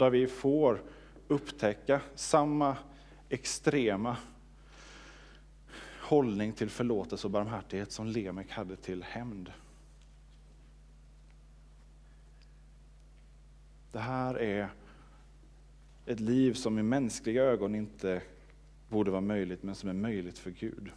Där 0.00 0.10
vi 0.10 0.26
får 0.26 0.82
upptäcka 1.28 2.00
samma 2.14 2.76
extrema 3.28 4.16
hållning 6.00 6.52
till 6.52 6.70
förlåtelse 6.70 7.26
och 7.26 7.30
barmhärtighet 7.30 7.92
som 7.92 8.06
Lemek 8.06 8.50
hade 8.50 8.76
till 8.76 9.02
hämnd. 9.02 9.52
Det 13.92 13.98
här 13.98 14.34
är 14.34 14.68
ett 16.06 16.20
liv 16.20 16.54
som 16.54 16.78
i 16.78 16.82
mänskliga 16.82 17.42
ögon 17.42 17.74
inte 17.74 18.22
borde 18.88 19.10
vara 19.10 19.20
möjligt, 19.20 19.62
men 19.62 19.74
som 19.74 19.88
är 19.88 19.94
möjligt 19.94 20.38
för 20.38 20.50
Gud. 20.50 20.90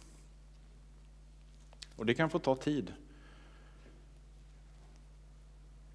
Och 1.96 2.06
det 2.06 2.14
kan 2.14 2.30
få 2.30 2.38
ta 2.38 2.56
tid. 2.56 2.92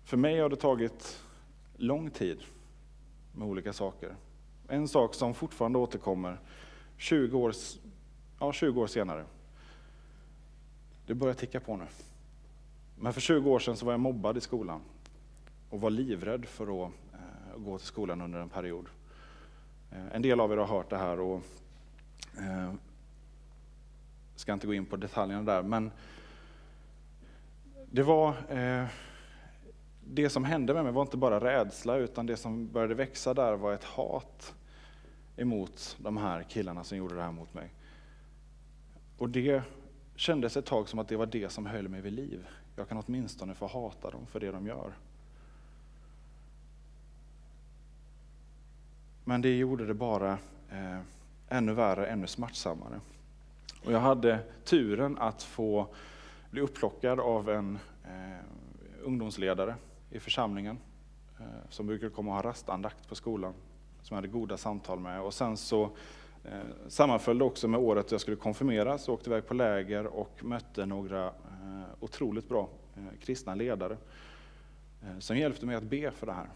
För 0.04 0.18
mig 0.18 0.40
har 0.40 0.50
det 0.50 0.56
tagit 0.56 1.24
lång 1.78 2.10
tid 2.10 2.44
med 3.40 3.48
olika 3.48 3.74
saker. 3.74 4.16
En 4.68 4.88
sak 4.88 5.14
som 5.14 5.34
fortfarande 5.34 5.80
återkommer 5.80 6.40
20 6.98 7.38
år, 7.38 7.54
ja, 8.40 8.54
20 8.54 8.82
år 8.82 8.88
senare. 8.88 9.26
Det 11.06 11.14
börjar 11.14 11.34
ticka 11.34 11.60
på 11.60 11.78
nu. 11.78 11.86
Men 12.96 13.14
för 13.14 13.22
20 13.22 13.50
år 13.50 13.60
sedan 13.60 13.78
så 13.78 13.86
var 13.86 13.94
jag 13.94 14.00
mobbad 14.00 14.38
i 14.38 14.42
skolan 14.42 14.82
och 15.70 15.82
var 15.82 15.90
livrädd 15.90 16.46
för 16.46 16.64
att 16.86 16.92
eh, 17.14 17.58
gå 17.58 17.78
till 17.78 17.88
skolan 17.88 18.22
under 18.22 18.40
en 18.40 18.50
period. 18.50 18.86
Eh, 19.92 20.16
en 20.16 20.22
del 20.22 20.40
av 20.40 20.52
er 20.52 20.58
har 20.58 20.68
hört 20.68 20.90
det 20.90 20.98
här 20.98 21.20
och 21.20 21.42
eh, 22.38 22.74
ska 24.36 24.54
inte 24.54 24.68
gå 24.68 24.74
in 24.74 24.86
på 24.86 24.96
detaljerna 24.96 25.44
där, 25.44 25.64
men 25.64 25.92
det 27.92 28.04
var 28.04 28.30
eh, 28.50 28.86
det 30.12 30.30
som 30.30 30.44
hände 30.44 30.74
med 30.74 30.84
mig 30.84 30.94
var 30.94 31.02
inte 31.02 31.18
bara 31.18 31.40
rädsla, 31.40 31.96
utan 31.96 32.26
det 32.26 32.38
som 32.38 32.68
började 32.68 32.96
växa 32.96 33.34
där 33.34 33.54
var 33.54 33.74
ett 33.74 33.84
hat 33.84 34.54
emot 35.36 35.98
de 36.00 36.18
här 36.18 36.44
killarna 36.44 36.84
som 36.84 36.98
gjorde 36.98 37.16
det 37.16 37.22
här 37.22 37.32
mot 37.32 37.54
mig. 37.54 37.70
Och 39.18 39.30
det 39.30 39.62
kändes 40.16 40.58
ett 40.58 40.66
tag 40.66 40.90
som 40.90 41.00
att 41.00 41.08
det 41.08 41.16
var 41.16 41.26
det 41.26 41.50
som 41.50 41.66
höll 41.66 41.88
mig 41.88 42.02
vid 42.02 42.14
liv. 42.14 42.48
Jag 42.76 42.90
kan 42.90 43.04
åtminstone 43.08 43.54
få 43.54 43.68
hata 43.68 44.12
dem 44.12 44.26
för 44.26 44.40
det 44.40 44.52
de 44.52 44.68
gör. 44.68 44.94
Men 49.24 49.42
det 49.42 49.58
gjorde 49.58 49.86
det 49.86 49.94
bara 49.94 50.32
eh, 50.72 51.00
ännu 51.50 51.74
värre, 51.74 52.08
ännu 52.08 52.28
smärtsammare. 52.28 53.00
Och 53.86 53.92
jag 53.92 54.00
hade 54.00 54.40
turen 54.64 55.18
att 55.18 55.44
få 55.44 55.88
bli 56.52 56.62
upplockad 56.62 57.20
av 57.20 57.50
en 57.50 57.80
eh, 58.04 58.44
ungdomsledare 59.04 59.76
i 60.10 60.20
församlingen 60.20 60.78
eh, 61.40 61.46
som 61.70 61.88
brukade 61.88 62.12
komma 62.12 62.30
och 62.30 62.36
ha 62.36 62.44
rastandakt 62.44 63.08
på 63.10 63.16
skolan, 63.16 63.54
som 64.02 64.16
jag 64.16 64.16
hade 64.16 64.28
goda 64.28 64.58
samtal 64.58 65.00
med. 65.00 65.22
Och 65.22 65.34
sen 65.34 65.58
så 65.58 65.84
eh, 66.44 66.60
sammanföll 66.88 67.38
det 67.38 67.44
också 67.44 67.68
med 67.68 67.80
året 67.80 68.12
jag 68.12 68.22
skulle 68.22 68.38
konfirmeras, 68.38 69.10
åkte 69.10 69.30
iväg 69.30 69.48
på 69.48 69.54
läger 69.54 70.06
och 70.06 70.44
mötte 70.44 70.86
några 70.86 71.26
eh, 71.26 71.84
otroligt 72.00 72.50
bra 72.50 72.70
eh, 72.96 73.20
kristna 73.20 73.56
ledare 73.56 73.98
eh, 75.04 75.20
som 75.20 75.38
hjälpte 75.38 75.66
mig 75.66 75.76
att 75.76 75.84
be 75.84 76.12
för 76.12 76.26
det 76.26 76.34
här. 76.34 76.50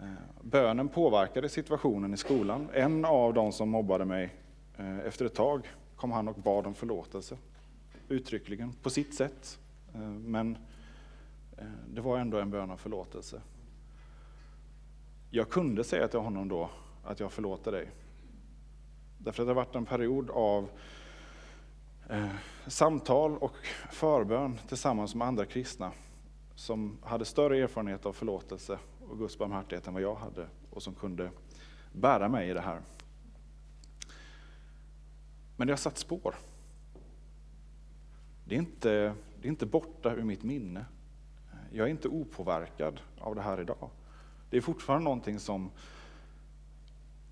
Eh, 0.00 0.06
bönen 0.40 0.88
påverkade 0.88 1.48
situationen 1.48 2.14
i 2.14 2.16
skolan. 2.16 2.68
En 2.72 3.04
av 3.04 3.34
de 3.34 3.52
som 3.52 3.68
mobbade 3.68 4.04
mig, 4.04 4.34
efter 5.04 5.24
ett 5.24 5.34
tag 5.34 5.68
kom 5.96 6.12
han 6.12 6.28
och 6.28 6.34
bad 6.34 6.66
om 6.66 6.74
förlåtelse. 6.74 7.36
Uttryckligen, 8.08 8.72
på 8.82 8.90
sitt 8.90 9.14
sätt. 9.14 9.58
Men 10.24 10.58
Eh, 11.62 11.68
det 11.86 12.00
var 12.00 12.18
ändå 12.18 12.38
en 12.38 12.50
bön 12.50 12.70
om 12.70 12.78
förlåtelse. 12.78 13.40
Jag 15.30 15.50
kunde 15.50 15.84
säga 15.84 16.08
till 16.08 16.20
honom 16.20 16.48
då 16.48 16.70
att 17.04 17.20
jag 17.20 17.32
förlåter 17.32 17.72
dig. 17.72 17.90
Därför 19.18 19.42
att 19.42 19.46
det 19.46 19.50
har 19.50 19.64
varit 19.64 19.74
en 19.74 19.86
period 19.86 20.30
av 20.30 20.70
eh, 22.08 22.28
samtal 22.66 23.38
och 23.38 23.56
förbön 23.90 24.58
tillsammans 24.68 25.14
med 25.14 25.28
andra 25.28 25.46
kristna 25.46 25.92
som 26.54 26.98
hade 27.02 27.24
större 27.24 27.58
erfarenhet 27.58 28.06
av 28.06 28.12
förlåtelse 28.12 28.78
och 29.08 29.18
Guds 29.18 29.38
barmhärtighet 29.38 29.86
än 29.86 29.94
vad 29.94 30.02
jag 30.02 30.14
hade 30.14 30.46
och 30.70 30.82
som 30.82 30.94
kunde 30.94 31.30
bära 31.92 32.28
mig 32.28 32.50
i 32.50 32.54
det 32.54 32.60
här. 32.60 32.80
Men 35.56 35.66
det 35.66 35.72
har 35.72 35.78
satt 35.78 35.98
spår. 35.98 36.34
Det 38.44 38.54
är, 38.54 38.58
inte, 38.58 39.14
det 39.40 39.46
är 39.46 39.50
inte 39.50 39.66
borta 39.66 40.14
ur 40.14 40.24
mitt 40.24 40.42
minne. 40.42 40.84
Jag 41.74 41.86
är 41.86 41.90
inte 41.90 42.08
opåverkad 42.08 43.00
av 43.18 43.34
det 43.34 43.42
här 43.42 43.60
idag. 43.60 43.90
Det 44.50 44.56
är 44.56 44.60
fortfarande 44.60 45.04
någonting 45.04 45.38
som 45.38 45.70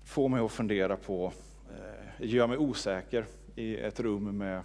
får 0.03 0.29
mig 0.29 0.41
att 0.41 0.51
fundera 0.51 0.97
på, 0.97 1.33
eh, 1.69 2.25
gör 2.27 2.47
mig 2.47 2.57
osäker 2.57 3.25
i 3.55 3.77
ett 3.77 3.99
rum 3.99 4.37
med, 4.37 4.63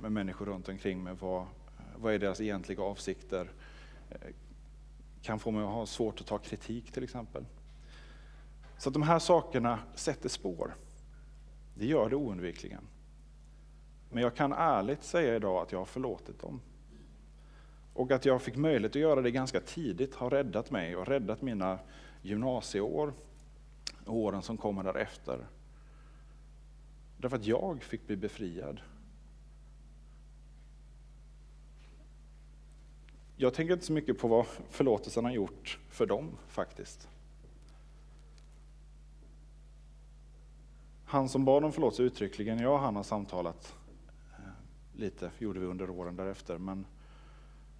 med 0.00 0.12
människor 0.12 0.46
runt 0.46 0.68
omkring 0.68 1.02
mig. 1.02 1.14
Vad, 1.20 1.46
vad 1.96 2.14
är 2.14 2.18
deras 2.18 2.40
egentliga 2.40 2.82
avsikter? 2.82 3.50
Eh, 4.10 4.16
kan 5.22 5.38
få 5.38 5.50
mig 5.50 5.62
att 5.62 5.72
ha 5.72 5.86
svårt 5.86 6.20
att 6.20 6.26
ta 6.26 6.38
kritik 6.38 6.92
till 6.92 7.04
exempel. 7.04 7.44
Så 8.78 8.88
att 8.88 8.92
de 8.92 9.02
här 9.02 9.18
sakerna 9.18 9.78
sätter 9.94 10.28
spår. 10.28 10.74
Det 11.74 11.86
gör 11.86 12.10
det 12.10 12.16
oundvikligen. 12.16 12.86
Men 14.10 14.22
jag 14.22 14.34
kan 14.34 14.52
ärligt 14.52 15.04
säga 15.04 15.36
idag 15.36 15.62
att 15.62 15.72
jag 15.72 15.78
har 15.78 15.86
förlåtit 15.86 16.40
dem. 16.40 16.60
Och 17.96 18.10
att 18.10 18.24
jag 18.24 18.42
fick 18.42 18.56
möjlighet 18.56 18.96
att 18.96 19.02
göra 19.02 19.22
det 19.22 19.30
ganska 19.30 19.60
tidigt 19.60 20.14
har 20.14 20.30
räddat 20.30 20.70
mig 20.70 20.96
och 20.96 21.06
räddat 21.06 21.42
mina 21.42 21.78
gymnasieår 22.22 23.12
och 24.04 24.16
åren 24.16 24.42
som 24.42 24.56
kommer 24.56 24.84
därefter. 24.84 25.46
Därför 27.16 27.36
att 27.36 27.46
jag 27.46 27.82
fick 27.82 28.06
bli 28.06 28.16
befriad 28.16 28.80
Jag 33.38 33.54
tänker 33.54 33.74
inte 33.74 33.86
så 33.86 33.92
mycket 33.92 34.18
på 34.18 34.28
vad 34.28 34.46
förlåtelsen 34.70 35.24
har 35.24 35.32
gjort 35.32 35.78
för 35.88 36.06
dem 36.06 36.30
faktiskt. 36.48 37.08
Han 41.04 41.28
som 41.28 41.44
bad 41.44 41.64
om 41.64 41.72
förlåtelse 41.72 42.02
uttryckligen, 42.02 42.58
jag 42.58 42.72
och 42.72 42.78
han 42.78 42.96
har 42.96 43.02
samtalat 43.02 43.74
eh, 44.32 44.38
lite, 44.92 45.30
gjorde 45.38 45.60
vi 45.60 45.66
under 45.66 45.90
åren 45.90 46.16
därefter. 46.16 46.58
Men, 46.58 46.86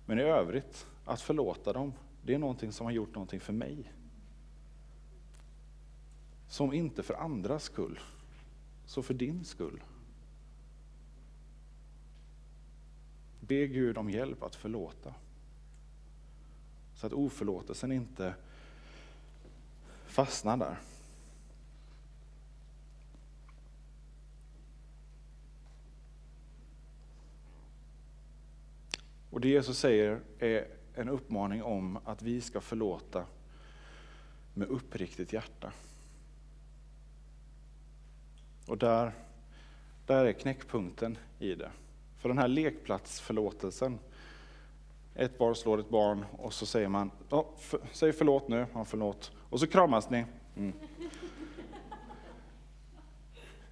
men 0.06 0.18
i 0.18 0.22
övrigt, 0.22 0.86
att 1.04 1.20
förlåta 1.20 1.72
dem, 1.72 1.92
det 2.22 2.34
är 2.34 2.38
någonting 2.38 2.72
som 2.72 2.86
har 2.86 2.92
gjort 2.92 3.14
någonting 3.14 3.40
för 3.40 3.52
mig. 3.52 3.92
Som 6.48 6.72
inte 6.72 7.02
för 7.02 7.14
andras 7.14 7.62
skull, 7.62 8.00
så 8.86 9.02
för 9.02 9.14
din 9.14 9.44
skull. 9.44 9.82
Be 13.40 13.66
Gud 13.66 13.98
om 13.98 14.10
hjälp 14.10 14.42
att 14.42 14.54
förlåta. 14.54 15.14
Så 16.94 17.06
att 17.06 17.12
oförlåtelsen 17.12 17.92
inte 17.92 18.34
fastnar 20.06 20.56
där. 20.56 20.78
Och 29.36 29.40
det 29.40 29.48
Jesus 29.48 29.78
säger 29.78 30.20
är 30.38 30.66
en 30.94 31.08
uppmaning 31.08 31.62
om 31.62 31.98
att 32.04 32.22
vi 32.22 32.40
ska 32.40 32.60
förlåta 32.60 33.24
med 34.54 34.68
uppriktigt 34.68 35.32
hjärta. 35.32 35.72
Och 38.66 38.78
där 38.78 39.12
där 40.06 40.24
är 40.24 40.32
knäckpunkten 40.32 41.18
i 41.38 41.54
det. 41.54 41.70
För 42.18 42.28
den 42.28 42.38
här 42.38 42.48
lekplatsförlåtelsen, 42.48 43.98
ett 45.14 45.38
barn 45.38 45.54
slår 45.54 45.80
ett 45.80 45.90
barn 45.90 46.24
och 46.38 46.52
så 46.52 46.66
säger 46.66 46.88
man, 46.88 47.10
oh, 47.30 47.56
för, 47.58 47.80
säg 47.92 48.12
förlåt 48.12 48.48
nu, 48.48 48.66
ja, 48.72 48.84
förlåt. 48.84 49.32
Och 49.50 49.60
så 49.60 49.66
kramas 49.66 50.10
ni. 50.10 50.24
Mm. 50.56 50.72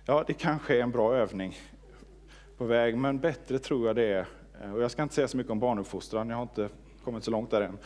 Ja, 0.05 0.24
det 0.27 0.35
kanske 0.35 0.77
är 0.79 0.83
en 0.83 0.90
bra 0.90 1.14
övning 1.14 1.57
på 2.57 2.64
väg, 2.64 2.96
men 2.96 3.18
bättre 3.18 3.59
tror 3.59 3.87
jag 3.87 3.96
det 3.96 4.12
är. 4.12 4.27
Eh, 4.61 4.73
och 4.73 4.83
jag 4.83 4.90
ska 4.90 5.03
inte 5.03 5.14
säga 5.14 5.29
så 5.29 5.37
mycket 5.37 5.53
om 5.53 5.61
barnuppfostran, 5.61 6.29
jag 6.29 6.37
har 6.37 6.43
inte 6.43 6.69
kommit 7.05 7.25
så 7.25 7.31
långt 7.31 7.51
där 7.51 7.61
än 7.61 7.79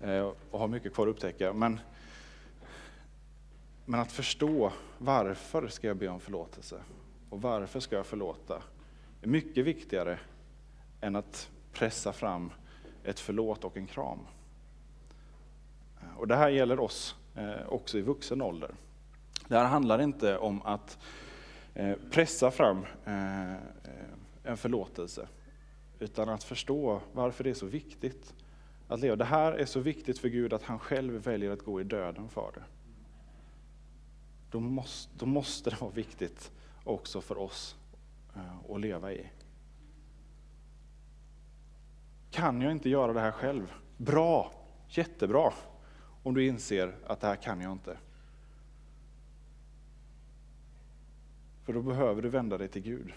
eh, 0.00 0.32
och 0.50 0.58
har 0.58 0.68
mycket 0.68 0.94
kvar 0.94 1.06
att 1.06 1.10
upptäcka. 1.10 1.52
Men, 1.52 1.80
men 3.84 4.00
att 4.00 4.12
förstå 4.12 4.72
varför 4.98 5.68
ska 5.68 5.86
jag 5.86 5.96
be 5.96 6.08
om 6.08 6.20
förlåtelse 6.20 6.76
och 7.30 7.42
varför 7.42 7.80
ska 7.80 7.96
jag 7.96 8.06
förlåta 8.06 8.62
är 9.22 9.28
mycket 9.28 9.64
viktigare 9.64 10.18
än 11.00 11.16
att 11.16 11.50
pressa 11.72 12.12
fram 12.12 12.52
ett 13.04 13.20
förlåt 13.20 13.64
och 13.64 13.76
en 13.76 13.86
kram. 13.86 14.18
Eh, 16.00 16.18
och 16.18 16.28
det 16.28 16.36
här 16.36 16.48
gäller 16.48 16.80
oss 16.80 17.16
också 17.68 17.98
i 17.98 18.00
vuxen 18.00 18.42
ålder. 18.42 18.70
Det 19.48 19.56
här 19.56 19.64
handlar 19.64 20.02
inte 20.02 20.38
om 20.38 20.62
att 20.62 20.98
pressa 22.10 22.50
fram 22.50 22.86
en 24.44 24.56
förlåtelse, 24.56 25.28
utan 26.02 26.28
att 26.28 26.44
förstå 26.44 27.00
varför 27.12 27.44
det 27.44 27.50
är 27.50 27.54
så 27.54 27.66
viktigt 27.66 28.34
att 28.88 29.00
leva. 29.00 29.16
Det 29.16 29.24
här 29.24 29.52
är 29.52 29.64
så 29.64 29.80
viktigt 29.80 30.18
för 30.18 30.28
Gud 30.28 30.52
att 30.52 30.62
han 30.62 30.78
själv 30.78 31.12
väljer 31.12 31.50
att 31.50 31.62
gå 31.62 31.80
i 31.80 31.84
döden 31.84 32.28
för 32.28 32.52
det. 32.54 32.64
Då 34.50 34.60
måste, 34.60 35.12
då 35.18 35.26
måste 35.26 35.70
det 35.70 35.80
vara 35.80 35.90
viktigt 35.90 36.52
också 36.84 37.20
för 37.20 37.38
oss 37.38 37.76
eh, 38.36 38.70
att 38.70 38.80
leva 38.80 39.12
i. 39.12 39.26
Kan 42.30 42.60
jag 42.60 42.72
inte 42.72 42.88
göra 42.88 43.12
det 43.12 43.20
här 43.20 43.32
själv? 43.32 43.72
Bra, 43.96 44.52
jättebra, 44.88 45.52
om 46.22 46.34
du 46.34 46.46
inser 46.46 46.94
att 47.06 47.20
det 47.20 47.26
här 47.26 47.36
kan 47.36 47.60
jag 47.60 47.72
inte. 47.72 47.96
För 51.64 51.72
då 51.72 51.82
behöver 51.82 52.22
du 52.22 52.28
vända 52.28 52.58
dig 52.58 52.68
till 52.68 52.82
Gud. 52.82 53.12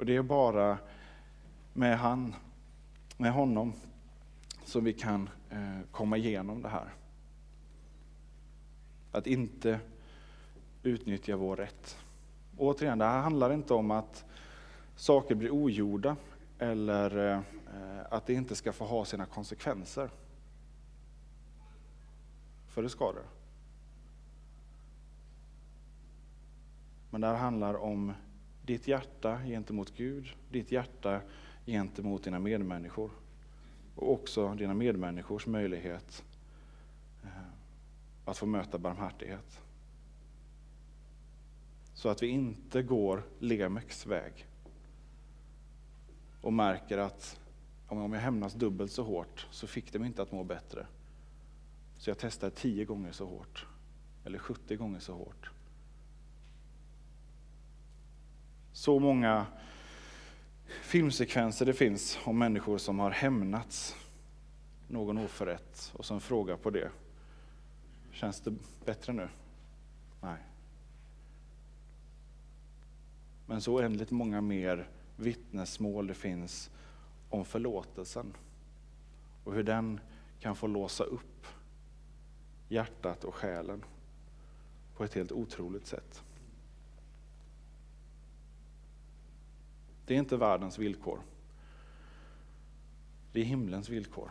Och 0.00 0.06
det 0.06 0.16
är 0.16 0.22
bara 0.22 0.78
med, 1.72 1.98
han, 1.98 2.34
med 3.16 3.32
honom 3.32 3.72
som 4.64 4.84
vi 4.84 4.92
kan 4.92 5.30
eh, 5.50 5.78
komma 5.90 6.16
igenom 6.16 6.62
det 6.62 6.68
här. 6.68 6.94
Att 9.12 9.26
inte 9.26 9.80
utnyttja 10.82 11.36
vår 11.36 11.56
rätt. 11.56 11.98
Återigen, 12.56 12.98
det 12.98 13.04
här 13.04 13.20
handlar 13.20 13.52
inte 13.52 13.74
om 13.74 13.90
att 13.90 14.24
saker 14.96 15.34
blir 15.34 15.50
ogjorda 15.50 16.16
eller 16.58 17.32
eh, 17.34 17.40
att 18.10 18.26
det 18.26 18.34
inte 18.34 18.54
ska 18.54 18.72
få 18.72 18.84
ha 18.84 19.04
sina 19.04 19.26
konsekvenser. 19.26 20.10
För 22.68 22.82
det 22.82 22.88
ska 22.88 23.12
det. 23.12 23.24
Men 27.10 27.20
det 27.20 27.26
här 27.26 27.34
handlar 27.34 27.74
om 27.74 28.12
ditt 28.70 28.88
hjärta 28.88 29.40
gentemot 29.44 29.96
Gud, 29.96 30.28
ditt 30.50 30.72
hjärta 30.72 31.20
gentemot 31.66 32.24
dina 32.24 32.38
medmänniskor 32.38 33.10
och 33.94 34.12
också 34.12 34.54
dina 34.54 34.74
medmänniskors 34.74 35.46
möjlighet 35.46 36.24
eh, 37.22 37.28
att 38.24 38.38
få 38.38 38.46
möta 38.46 38.78
barmhärtighet. 38.78 39.60
Så 41.94 42.08
att 42.08 42.22
vi 42.22 42.26
inte 42.26 42.82
går 42.82 43.22
Lemeks 43.38 44.06
väg 44.06 44.46
och 46.40 46.52
märker 46.52 46.98
att 46.98 47.40
om 47.88 48.12
jag 48.12 48.20
hämnas 48.20 48.54
dubbelt 48.54 48.92
så 48.92 49.02
hårt 49.02 49.46
så 49.50 49.66
fick 49.66 49.92
de 49.92 49.98
mig 49.98 50.08
inte 50.08 50.22
att 50.22 50.32
må 50.32 50.44
bättre. 50.44 50.86
Så 51.98 52.10
jag 52.10 52.18
testar 52.18 52.50
tio 52.50 52.84
gånger 52.84 53.12
så 53.12 53.26
hårt, 53.26 53.66
eller 54.24 54.38
70 54.38 54.76
gånger 54.76 55.00
så 55.00 55.14
hårt. 55.14 55.50
Så 58.80 58.98
många 58.98 59.46
filmsekvenser 60.66 61.66
det 61.66 61.72
finns 61.72 62.18
om 62.24 62.38
människor 62.38 62.78
som 62.78 62.98
har 62.98 63.10
hämnats 63.10 63.96
någon 64.88 65.18
oförrätt 65.18 65.92
och 65.96 66.04
som 66.04 66.20
frågar 66.20 66.56
på 66.56 66.70
det. 66.70 66.90
Känns 68.12 68.40
det 68.40 68.54
bättre 68.84 69.12
nu? 69.12 69.28
Nej. 70.20 70.38
Men 73.46 73.60
så 73.60 73.74
oändligt 73.74 74.10
många 74.10 74.40
mer 74.40 74.88
vittnesmål 75.16 76.06
det 76.06 76.14
finns 76.14 76.70
om 77.30 77.44
förlåtelsen 77.44 78.32
och 79.44 79.54
hur 79.54 79.62
den 79.62 80.00
kan 80.40 80.56
få 80.56 80.66
låsa 80.66 81.04
upp 81.04 81.46
hjärtat 82.68 83.24
och 83.24 83.34
själen 83.34 83.84
på 84.96 85.04
ett 85.04 85.14
helt 85.14 85.32
otroligt 85.32 85.86
sätt. 85.86 86.22
Det 90.10 90.14
är 90.14 90.18
inte 90.18 90.36
världens 90.36 90.78
villkor. 90.78 91.20
Det 93.32 93.40
är 93.40 93.44
himlens 93.44 93.88
villkor. 93.88 94.30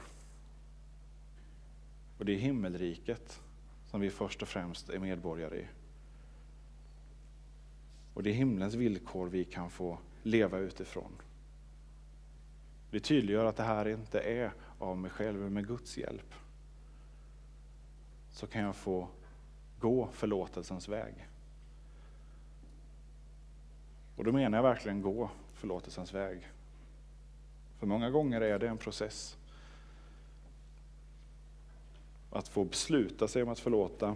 Och 2.18 2.26
det 2.26 2.32
är 2.32 2.38
himmelriket 2.38 3.42
som 3.86 4.02
vi 4.02 4.10
först 4.10 4.42
och 4.42 4.48
främst 4.48 4.90
är 4.90 5.00
medborgare 5.00 5.58
i. 5.58 5.66
Och 8.14 8.24
det 8.24 8.30
är 8.30 8.34
himlens 8.34 8.74
villkor 8.74 9.28
vi 9.28 9.46
kan 9.46 9.70
få 9.70 9.98
leva 10.24 10.58
utifrån. 10.58 11.12
Det 12.92 13.00
tydliggör 13.00 13.46
att 13.46 13.58
det 13.58 13.64
här 13.64 13.88
inte 13.88 14.20
är 14.20 14.54
av 14.80 14.98
mig 14.98 15.12
själv, 15.12 15.40
men 15.40 15.54
med 15.54 15.68
Guds 15.68 15.98
hjälp. 15.98 16.34
Så 18.32 18.48
kan 18.48 18.62
jag 18.62 18.76
få 18.76 19.08
gå 19.80 20.10
förlåtelsens 20.12 20.90
väg. 20.90 21.28
Och 24.16 24.24
då 24.24 24.32
menar 24.32 24.58
jag 24.58 24.64
verkligen 24.64 25.02
gå 25.02 25.30
förlåtelsens 25.60 26.14
väg. 26.14 26.48
För 27.80 27.88
många 27.88 28.10
gånger 28.10 28.42
är 28.42 28.60
det 28.60 28.68
en 28.68 28.78
process. 28.78 29.38
Att 32.30 32.48
få 32.48 32.64
besluta 32.64 33.28
sig 33.28 33.44
om 33.44 33.50
att 33.50 33.60
förlåta, 33.60 34.16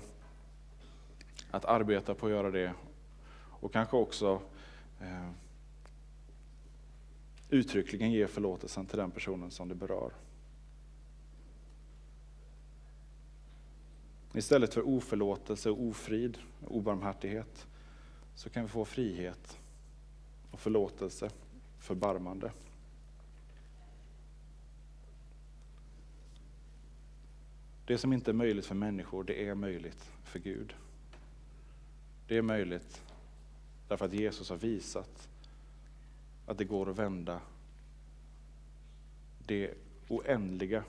att 1.51 1.65
arbeta 1.65 2.15
på 2.15 2.25
att 2.25 2.32
göra 2.32 2.51
det 2.51 2.73
och 3.63 3.73
kanske 3.73 3.97
också 3.97 4.41
eh, 5.01 5.29
uttryckligen 7.49 8.12
ge 8.12 8.27
förlåtelsen 8.27 8.86
till 8.86 8.97
den 8.97 9.12
personen 9.12 9.51
som 9.51 9.69
det 9.69 9.75
berör. 9.75 10.12
Istället 14.34 14.73
för 14.73 14.88
oförlåtelse, 14.88 15.69
ofrid, 15.69 16.38
obarmhärtighet 16.67 17.67
så 18.36 18.49
kan 18.49 18.63
vi 18.63 18.69
få 18.69 18.86
frihet 18.86 19.60
och 20.54 20.60
förlåtelse, 20.60 21.30
förbarmande. 21.80 22.52
Det 27.86 27.98
som 27.98 28.13
inte 28.13 28.32
är 28.32 28.34
möjligt 28.34 28.66
för 28.66 28.76
människor, 28.76 29.24
det 29.24 29.48
är 29.48 29.56
möjligt 29.56 30.12
för 30.24 30.39
Gud. 30.39 30.76
Det 32.28 32.38
är 32.38 32.42
möjligt 32.42 33.02
därför 33.88 34.06
att 34.06 34.13
Jesus 34.13 34.50
har 34.50 34.58
visat 34.58 35.30
att 36.46 36.58
det 36.58 36.66
går 36.66 36.89
att 36.89 36.98
vända 36.98 37.42
det 39.48 39.74
oändliga, 40.08 40.84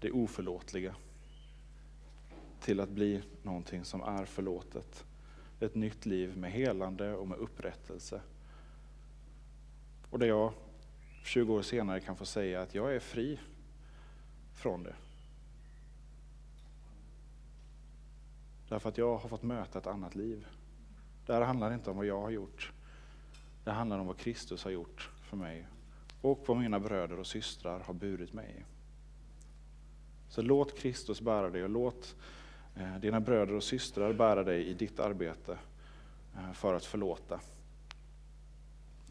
det 0.00 0.10
oförlåtliga 0.10 0.94
till 2.60 2.80
att 2.80 2.90
bli 2.90 3.22
någonting 3.42 3.84
som 3.84 4.02
är 4.02 4.24
förlåtet. 4.24 5.04
Ett 5.60 5.74
nytt 5.74 6.06
liv 6.06 6.36
med 6.36 6.52
helande 6.52 7.14
och 7.14 7.28
med 7.28 7.38
upprättelse. 7.38 8.20
Och 10.12 10.18
där 10.18 10.26
jag 10.26 10.52
20 11.24 11.54
år 11.54 11.62
senare 11.62 12.00
kan 12.00 12.16
få 12.16 12.24
säga 12.24 12.62
att 12.62 12.74
jag 12.74 12.94
är 12.94 13.00
fri 13.00 13.38
från 14.54 14.82
det. 14.82 14.94
Därför 18.68 18.88
att 18.88 18.98
jag 18.98 19.16
har 19.16 19.28
fått 19.28 19.42
möta 19.42 19.78
ett 19.78 19.86
annat 19.86 20.14
liv. 20.14 20.46
Det 21.26 21.32
här 21.32 21.40
handlar 21.40 21.74
inte 21.74 21.90
om 21.90 21.96
vad 21.96 22.06
jag 22.06 22.20
har 22.20 22.30
gjort. 22.30 22.72
Det 23.64 23.70
handlar 23.70 23.98
om 23.98 24.06
vad 24.06 24.16
Kristus 24.16 24.64
har 24.64 24.70
gjort 24.70 25.10
för 25.22 25.36
mig 25.36 25.66
och 26.20 26.44
vad 26.46 26.56
mina 26.56 26.80
bröder 26.80 27.18
och 27.18 27.26
systrar 27.26 27.80
har 27.80 27.94
burit 27.94 28.32
mig 28.32 28.56
i. 28.58 28.64
Så 30.28 30.42
låt 30.42 30.78
Kristus 30.78 31.20
bära 31.20 31.50
dig 31.50 31.64
och 31.64 31.70
låt 31.70 32.16
eh, 32.74 32.96
dina 32.96 33.20
bröder 33.20 33.54
och 33.54 33.64
systrar 33.64 34.12
bära 34.12 34.44
dig 34.44 34.66
i 34.66 34.74
ditt 34.74 35.00
arbete 35.00 35.58
eh, 36.36 36.52
för 36.52 36.74
att 36.74 36.84
förlåta 36.84 37.40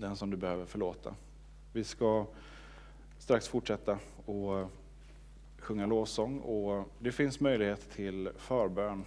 den 0.02 0.16
som 0.16 0.30
du 0.30 0.38
behöver 0.38 0.66
förlåta. 0.66 1.16
Vi 1.74 1.84
ska 1.84 2.26
strax 3.18 3.48
fortsätta 3.48 4.00
och 4.26 4.70
sjunga 5.58 5.86
lovsång 5.86 6.40
och 6.40 6.90
det 7.00 7.12
finns 7.12 7.40
möjlighet 7.40 7.92
till 7.92 8.30
förbön. 8.38 9.06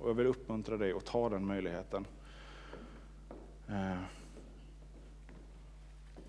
Och 0.00 0.08
jag 0.08 0.14
vill 0.14 0.26
uppmuntra 0.26 0.76
dig 0.76 0.92
att 0.92 1.04
ta 1.04 1.28
den 1.28 1.46
möjligheten. 1.46 2.06
Eh, 3.68 3.98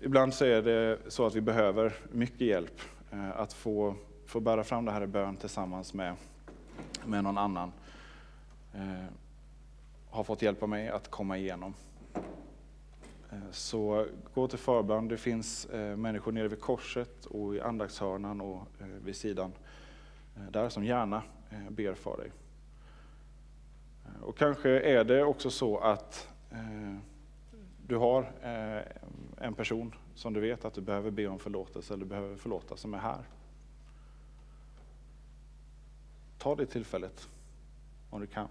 ibland 0.00 0.34
så 0.34 0.44
är 0.44 0.62
det 0.62 0.98
så 1.08 1.26
att 1.26 1.34
vi 1.34 1.40
behöver 1.40 1.94
mycket 2.12 2.40
hjälp 2.40 2.80
eh, 3.10 3.40
att 3.40 3.52
få, 3.52 3.94
få 4.26 4.40
bära 4.40 4.64
fram 4.64 4.84
det 4.84 4.92
här 4.92 5.02
i 5.02 5.06
bön 5.06 5.36
tillsammans 5.36 5.94
med, 5.94 6.16
med 7.04 7.24
någon 7.24 7.38
annan. 7.38 7.72
Eh, 8.74 9.04
har 10.10 10.24
fått 10.24 10.42
hjälpa 10.42 10.66
mig 10.66 10.88
att 10.88 11.10
komma 11.10 11.38
igenom. 11.38 11.74
Eh, 13.34 13.50
så 13.50 14.06
gå 14.34 14.48
till 14.48 14.58
förbön. 14.58 15.08
Det 15.08 15.16
finns 15.16 15.66
eh, 15.66 15.96
människor 15.96 16.32
nere 16.32 16.48
vid 16.48 16.60
korset 16.60 17.26
och 17.26 17.54
i 17.54 17.60
andaktshörnan 17.60 18.40
och 18.40 18.68
eh, 18.80 18.86
vid 18.86 19.16
sidan 19.16 19.52
där 20.50 20.68
som 20.68 20.84
gärna 20.84 21.22
ber 21.68 21.94
för 21.94 22.16
dig. 22.16 22.30
Och 24.22 24.36
kanske 24.36 24.70
är 24.80 25.04
det 25.04 25.24
också 25.24 25.50
så 25.50 25.78
att 25.78 26.28
du 27.86 27.96
har 27.96 28.32
en 29.40 29.54
person 29.54 29.94
som 30.14 30.32
du 30.32 30.40
vet 30.40 30.64
att 30.64 30.74
du 30.74 30.80
behöver 30.80 31.10
be 31.10 31.26
om 31.26 31.38
förlåtelse 31.38 31.94
eller 31.94 32.04
behöver 32.04 32.36
förlåta 32.36 32.76
som 32.76 32.94
är 32.94 32.98
här. 32.98 33.24
Ta 36.38 36.54
det 36.54 36.66
tillfället 36.66 37.28
om 38.10 38.20
du 38.20 38.26
kan. 38.26 38.48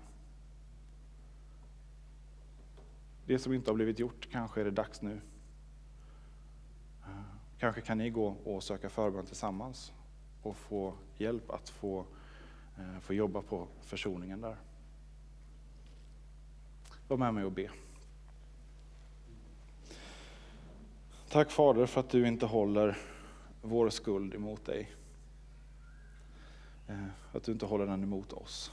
Det 3.25 3.39
som 3.39 3.53
inte 3.53 3.71
har 3.71 3.75
blivit 3.75 3.99
gjort, 3.99 4.27
kanske 4.31 4.61
är 4.61 4.65
det 4.65 4.71
dags 4.71 5.01
nu. 5.01 5.21
Eh, 7.03 7.21
kanske 7.59 7.81
kan 7.81 7.97
ni 7.97 8.09
gå 8.09 8.27
och 8.27 8.63
söka 8.63 8.89
förbön 8.89 9.25
tillsammans 9.25 9.93
och 10.41 10.55
få 10.55 10.93
hjälp 11.17 11.49
att 11.49 11.69
få, 11.69 12.05
eh, 12.77 12.99
få 12.99 13.13
jobba 13.13 13.41
på 13.41 13.67
försoningen 13.81 14.41
där. 14.41 14.57
Var 17.07 17.17
med 17.17 17.33
mig 17.33 17.43
och 17.43 17.51
be. 17.51 17.69
Tack 21.29 21.51
Fader 21.51 21.85
för 21.85 21.99
att 21.99 22.09
du 22.09 22.27
inte 22.27 22.45
håller 22.45 22.97
vår 23.61 23.89
skuld 23.89 24.35
emot 24.35 24.65
dig. 24.65 24.91
Eh, 26.87 27.05
att 27.31 27.43
du 27.43 27.51
inte 27.51 27.65
håller 27.65 27.85
den 27.85 28.03
emot 28.03 28.33
oss. 28.33 28.71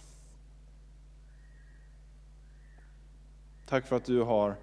Tack 3.70 3.86
för 3.86 3.96
att 3.96 4.04
du 4.04 4.22
har 4.22 4.56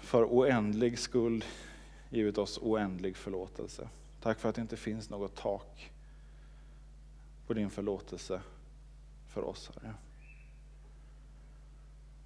för 0.00 0.24
oändlig 0.24 0.98
skuld 0.98 1.44
givit 2.10 2.38
oss 2.38 2.58
oändlig 2.62 3.16
förlåtelse. 3.16 3.88
Tack 4.20 4.38
för 4.38 4.48
att 4.48 4.54
det 4.54 4.60
inte 4.60 4.76
finns 4.76 5.10
något 5.10 5.36
tak 5.36 5.92
på 7.46 7.54
din 7.54 7.70
förlåtelse 7.70 8.40
för 9.28 9.44
oss, 9.44 9.70
Herre. 9.74 9.94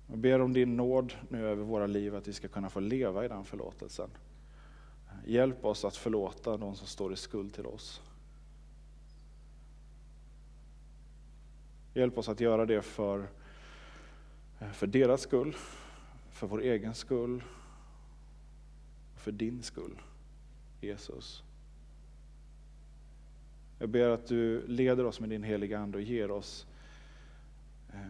Jag 0.07 0.19
ber 0.19 0.41
om 0.41 0.53
din 0.53 0.77
nåd 0.77 1.15
nu 1.29 1.49
över 1.49 1.63
våra 1.63 1.87
liv, 1.87 2.17
att 2.17 2.29
vi 2.29 2.33
ska 2.33 2.49
kunna 2.49 2.71
få 2.71 2.81
leva 2.81 3.25
i 3.25 3.29
den 3.29 3.45
förlåtelsen. 3.45 4.11
Hjälp 5.27 5.65
oss 5.65 5.85
att 5.85 5.97
förlåta 5.97 6.57
de 6.57 6.77
som 6.77 6.87
står 6.87 7.13
i 7.13 7.17
skuld 7.17 7.55
till 7.55 7.67
oss. 7.67 8.03
Hjälp 11.95 12.19
oss 12.19 12.29
att 12.29 12.41
göra 12.41 12.67
det 12.67 12.83
för 12.83 13.29
Eh, 14.61 14.71
för 14.71 14.87
deras 14.87 15.21
skull, 15.21 15.57
för 16.31 16.47
vår 16.47 16.63
egen 16.63 16.95
skull, 16.95 17.43
för 19.17 19.33
din 19.33 19.63
skull, 19.63 20.03
Jesus. 20.81 21.43
Jag 23.79 23.89
ber 23.89 24.09
att 24.09 24.27
du 24.27 24.67
leder 24.67 25.05
oss 25.05 25.21
med 25.21 25.29
din 25.29 25.43
heliga 25.43 25.79
Ande 25.79 25.99
och 25.99 26.03
ger 26.03 26.31
oss 26.31 26.67
eh, 27.93 28.01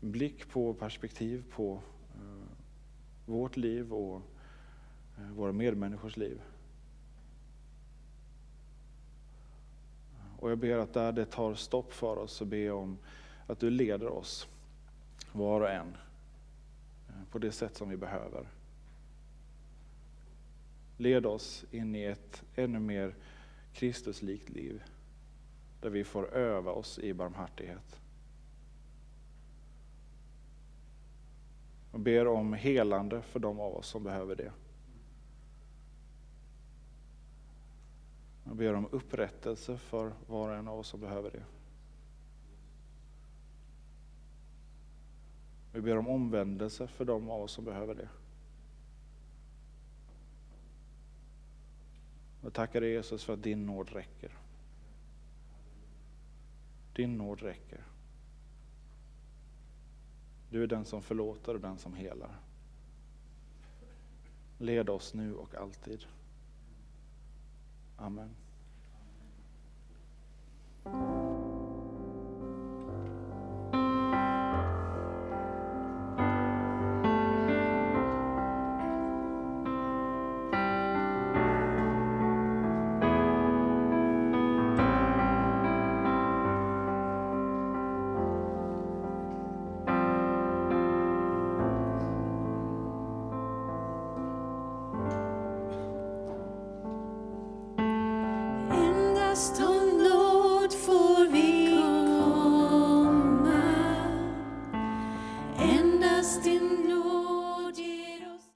blick 0.00 0.48
på 0.48 0.74
perspektiv 0.74 1.44
på 1.50 1.80
eh, 2.14 2.48
vårt 3.26 3.56
liv 3.56 3.92
och 3.92 4.22
våra 5.34 5.52
medmänniskors 5.52 6.16
liv. 6.16 6.40
Och 10.38 10.50
jag 10.50 10.58
ber 10.58 10.78
att 10.78 10.92
där 10.92 11.12
det 11.12 11.24
tar 11.24 11.54
stopp 11.54 11.92
för 11.92 12.16
oss 12.16 12.32
så 12.32 12.44
ber 12.44 12.56
jag 12.56 12.78
om 12.78 12.98
att 13.46 13.60
du 13.60 13.70
leder 13.70 14.08
oss 14.08 14.48
var 15.32 15.60
och 15.60 15.70
en, 15.70 15.96
eh, 17.08 17.24
på 17.30 17.38
det 17.38 17.52
sätt 17.52 17.76
som 17.76 17.88
vi 17.88 17.96
behöver. 17.96 18.48
Led 20.96 21.26
oss 21.26 21.64
in 21.70 21.96
i 21.96 22.04
ett 22.04 22.44
ännu 22.54 22.78
mer 22.78 23.14
Kristuslikt 23.72 24.48
liv, 24.48 24.82
där 25.80 25.90
vi 25.90 26.04
får 26.04 26.34
öva 26.34 26.70
oss 26.70 26.98
i 26.98 27.14
barmhärtighet. 27.14 28.00
Och 31.92 32.00
ber 32.00 32.26
om 32.26 32.52
helande 32.52 33.22
för 33.22 33.40
de 33.40 33.60
av 33.60 33.76
oss 33.76 33.86
som 33.86 34.04
behöver 34.04 34.36
det. 34.36 34.52
Jag 38.44 38.56
ber 38.56 38.74
om 38.74 38.88
upprättelse 38.90 39.76
för 39.76 40.12
var 40.26 40.48
och 40.48 40.56
en 40.56 40.68
av 40.68 40.78
oss 40.78 40.88
som 40.88 41.00
behöver 41.00 41.30
det. 41.30 41.42
Vi 45.72 45.80
ber 45.80 45.98
om 45.98 46.08
omvändelse 46.08 46.86
för 46.86 47.04
de 47.04 47.30
av 47.30 47.42
oss 47.42 47.52
som 47.52 47.64
behöver 47.64 47.94
det. 47.94 48.08
Jag 52.42 52.52
tackar 52.52 52.80
dig 52.80 52.90
Jesus 52.90 53.24
för 53.24 53.32
att 53.32 53.42
din 53.42 53.66
nåd 53.66 53.90
räcker. 53.90 54.38
Din 56.92 57.18
nåd 57.18 57.40
räcker. 57.40 57.84
Du 60.50 60.62
är 60.62 60.66
den 60.66 60.84
som 60.84 61.02
förlåter 61.02 61.54
och 61.54 61.60
den 61.60 61.78
som 61.78 61.94
helar. 61.94 62.40
Led 64.58 64.90
oss 64.90 65.14
nu 65.14 65.34
och 65.34 65.54
alltid. 65.54 66.04
Amen. 67.96 68.34